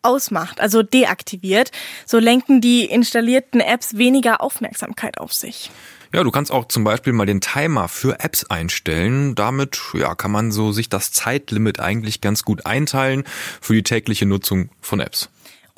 [0.00, 1.70] ausmacht, also deaktiviert.
[2.06, 5.70] So lenken die installierten Apps weniger Aufmerksamkeit auf sich.
[6.12, 9.34] Ja, du kannst auch zum Beispiel mal den Timer für Apps einstellen.
[9.34, 13.24] Damit ja, kann man so sich das Zeitlimit eigentlich ganz gut einteilen
[13.60, 15.28] für die tägliche Nutzung von Apps.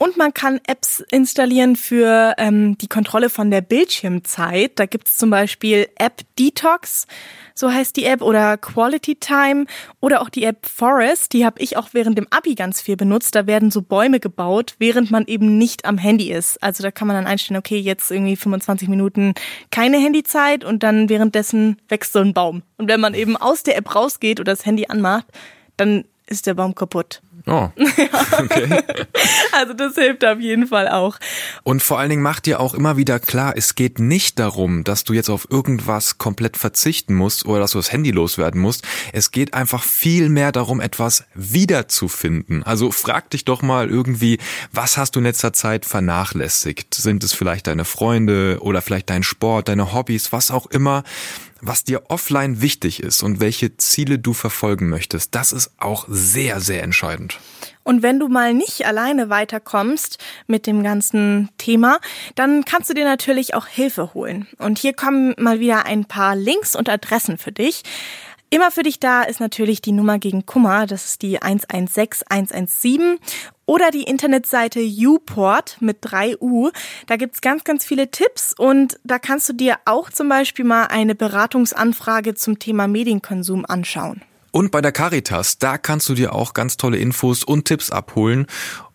[0.02, 4.78] Und man kann Apps installieren für ähm, die Kontrolle von der Bildschirmzeit.
[4.78, 7.06] Da gibt's zum Beispiel App Detox,
[7.54, 9.66] so heißt die App, oder Quality Time
[10.00, 11.34] oder auch die App Forest.
[11.34, 13.34] Die habe ich auch während dem Abi ganz viel benutzt.
[13.34, 16.62] Da werden so Bäume gebaut, während man eben nicht am Handy ist.
[16.62, 19.34] Also da kann man dann einstellen, okay, jetzt irgendwie 25 Minuten
[19.70, 22.62] keine Handyzeit und dann währenddessen wächst so ein Baum.
[22.78, 25.26] Und wenn man eben aus der App rausgeht oder das Handy anmacht,
[25.76, 27.20] dann ist der Baum kaputt.
[27.46, 27.68] Oh.
[28.32, 28.68] Okay.
[29.52, 31.18] also das hilft auf jeden Fall auch.
[31.62, 35.04] Und vor allen Dingen macht dir auch immer wieder klar, es geht nicht darum, dass
[35.04, 38.86] du jetzt auf irgendwas komplett verzichten musst oder dass du das Handy loswerden musst.
[39.12, 42.62] Es geht einfach viel mehr darum, etwas wiederzufinden.
[42.62, 44.38] Also frag dich doch mal irgendwie,
[44.72, 46.94] was hast du in letzter Zeit vernachlässigt?
[46.94, 51.04] Sind es vielleicht deine Freunde oder vielleicht dein Sport, deine Hobbys, was auch immer?
[51.62, 56.60] Was dir offline wichtig ist und welche Ziele du verfolgen möchtest, das ist auch sehr,
[56.60, 57.38] sehr entscheidend.
[57.82, 61.98] Und wenn du mal nicht alleine weiterkommst mit dem ganzen Thema,
[62.34, 64.46] dann kannst du dir natürlich auch Hilfe holen.
[64.58, 67.82] Und hier kommen mal wieder ein paar Links und Adressen für dich.
[68.52, 73.18] Immer für dich da ist natürlich die Nummer gegen Kummer, das ist die 116 117
[73.70, 76.72] oder die Internetseite Uport mit 3U.
[77.06, 80.86] Da gibt's ganz, ganz viele Tipps und da kannst du dir auch zum Beispiel mal
[80.86, 84.22] eine Beratungsanfrage zum Thema Medienkonsum anschauen.
[84.52, 88.46] Und bei der Caritas, da kannst du dir auch ganz tolle Infos und Tipps abholen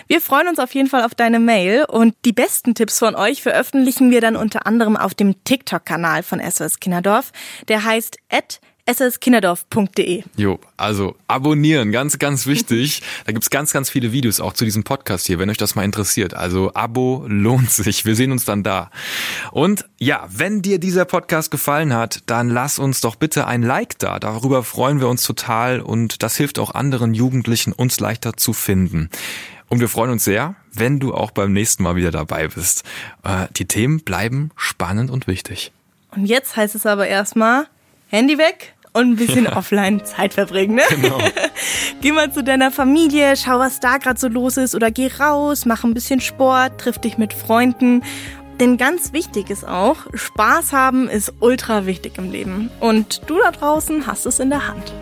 [0.08, 3.42] Wir freuen uns auf jeden Fall auf deine Mail und die besten Tipps von euch
[3.42, 7.32] veröffentlichen wir dann unter anderem auf dem TikTok-Kanal von SOS Kinderdorf.
[7.68, 8.62] Der heißt at
[8.94, 10.24] sskinderdorf.de.
[10.38, 13.02] Jo, also abonnieren, ganz, ganz wichtig.
[13.26, 15.84] da gibt's ganz, ganz viele Videos auch zu diesem Podcast hier, wenn euch das mal
[15.84, 16.36] interessiert.
[16.36, 18.06] Also Abo lohnt sich.
[18.06, 18.92] Wir sehen uns dann da.
[19.52, 23.98] Und ja, wenn dir dieser Podcast gefallen hat, dann lass uns doch bitte ein Like
[23.98, 24.20] da.
[24.20, 29.10] Darüber freuen wir uns total und das hilft auch anderen Jugendlichen, uns leichter zu finden.
[29.68, 32.84] Und wir freuen uns sehr, wenn du auch beim nächsten Mal wieder dabei bist.
[33.24, 35.72] Äh, die Themen bleiben spannend und wichtig.
[36.12, 37.68] Und jetzt heißt es aber erstmal
[38.10, 39.58] Handy weg, und ein bisschen ja.
[39.58, 40.76] offline Zeit verbringen.
[40.76, 40.84] Ne?
[40.90, 41.20] Genau.
[42.02, 45.66] geh mal zu deiner Familie, schau, was da gerade so los ist oder geh raus,
[45.66, 48.04] mach ein bisschen Sport, triff dich mit Freunden.
[48.60, 52.72] Denn ganz wichtig ist auch, Spaß haben ist ultra wichtig im Leben.
[52.80, 54.94] Und du da draußen hast es in der Hand.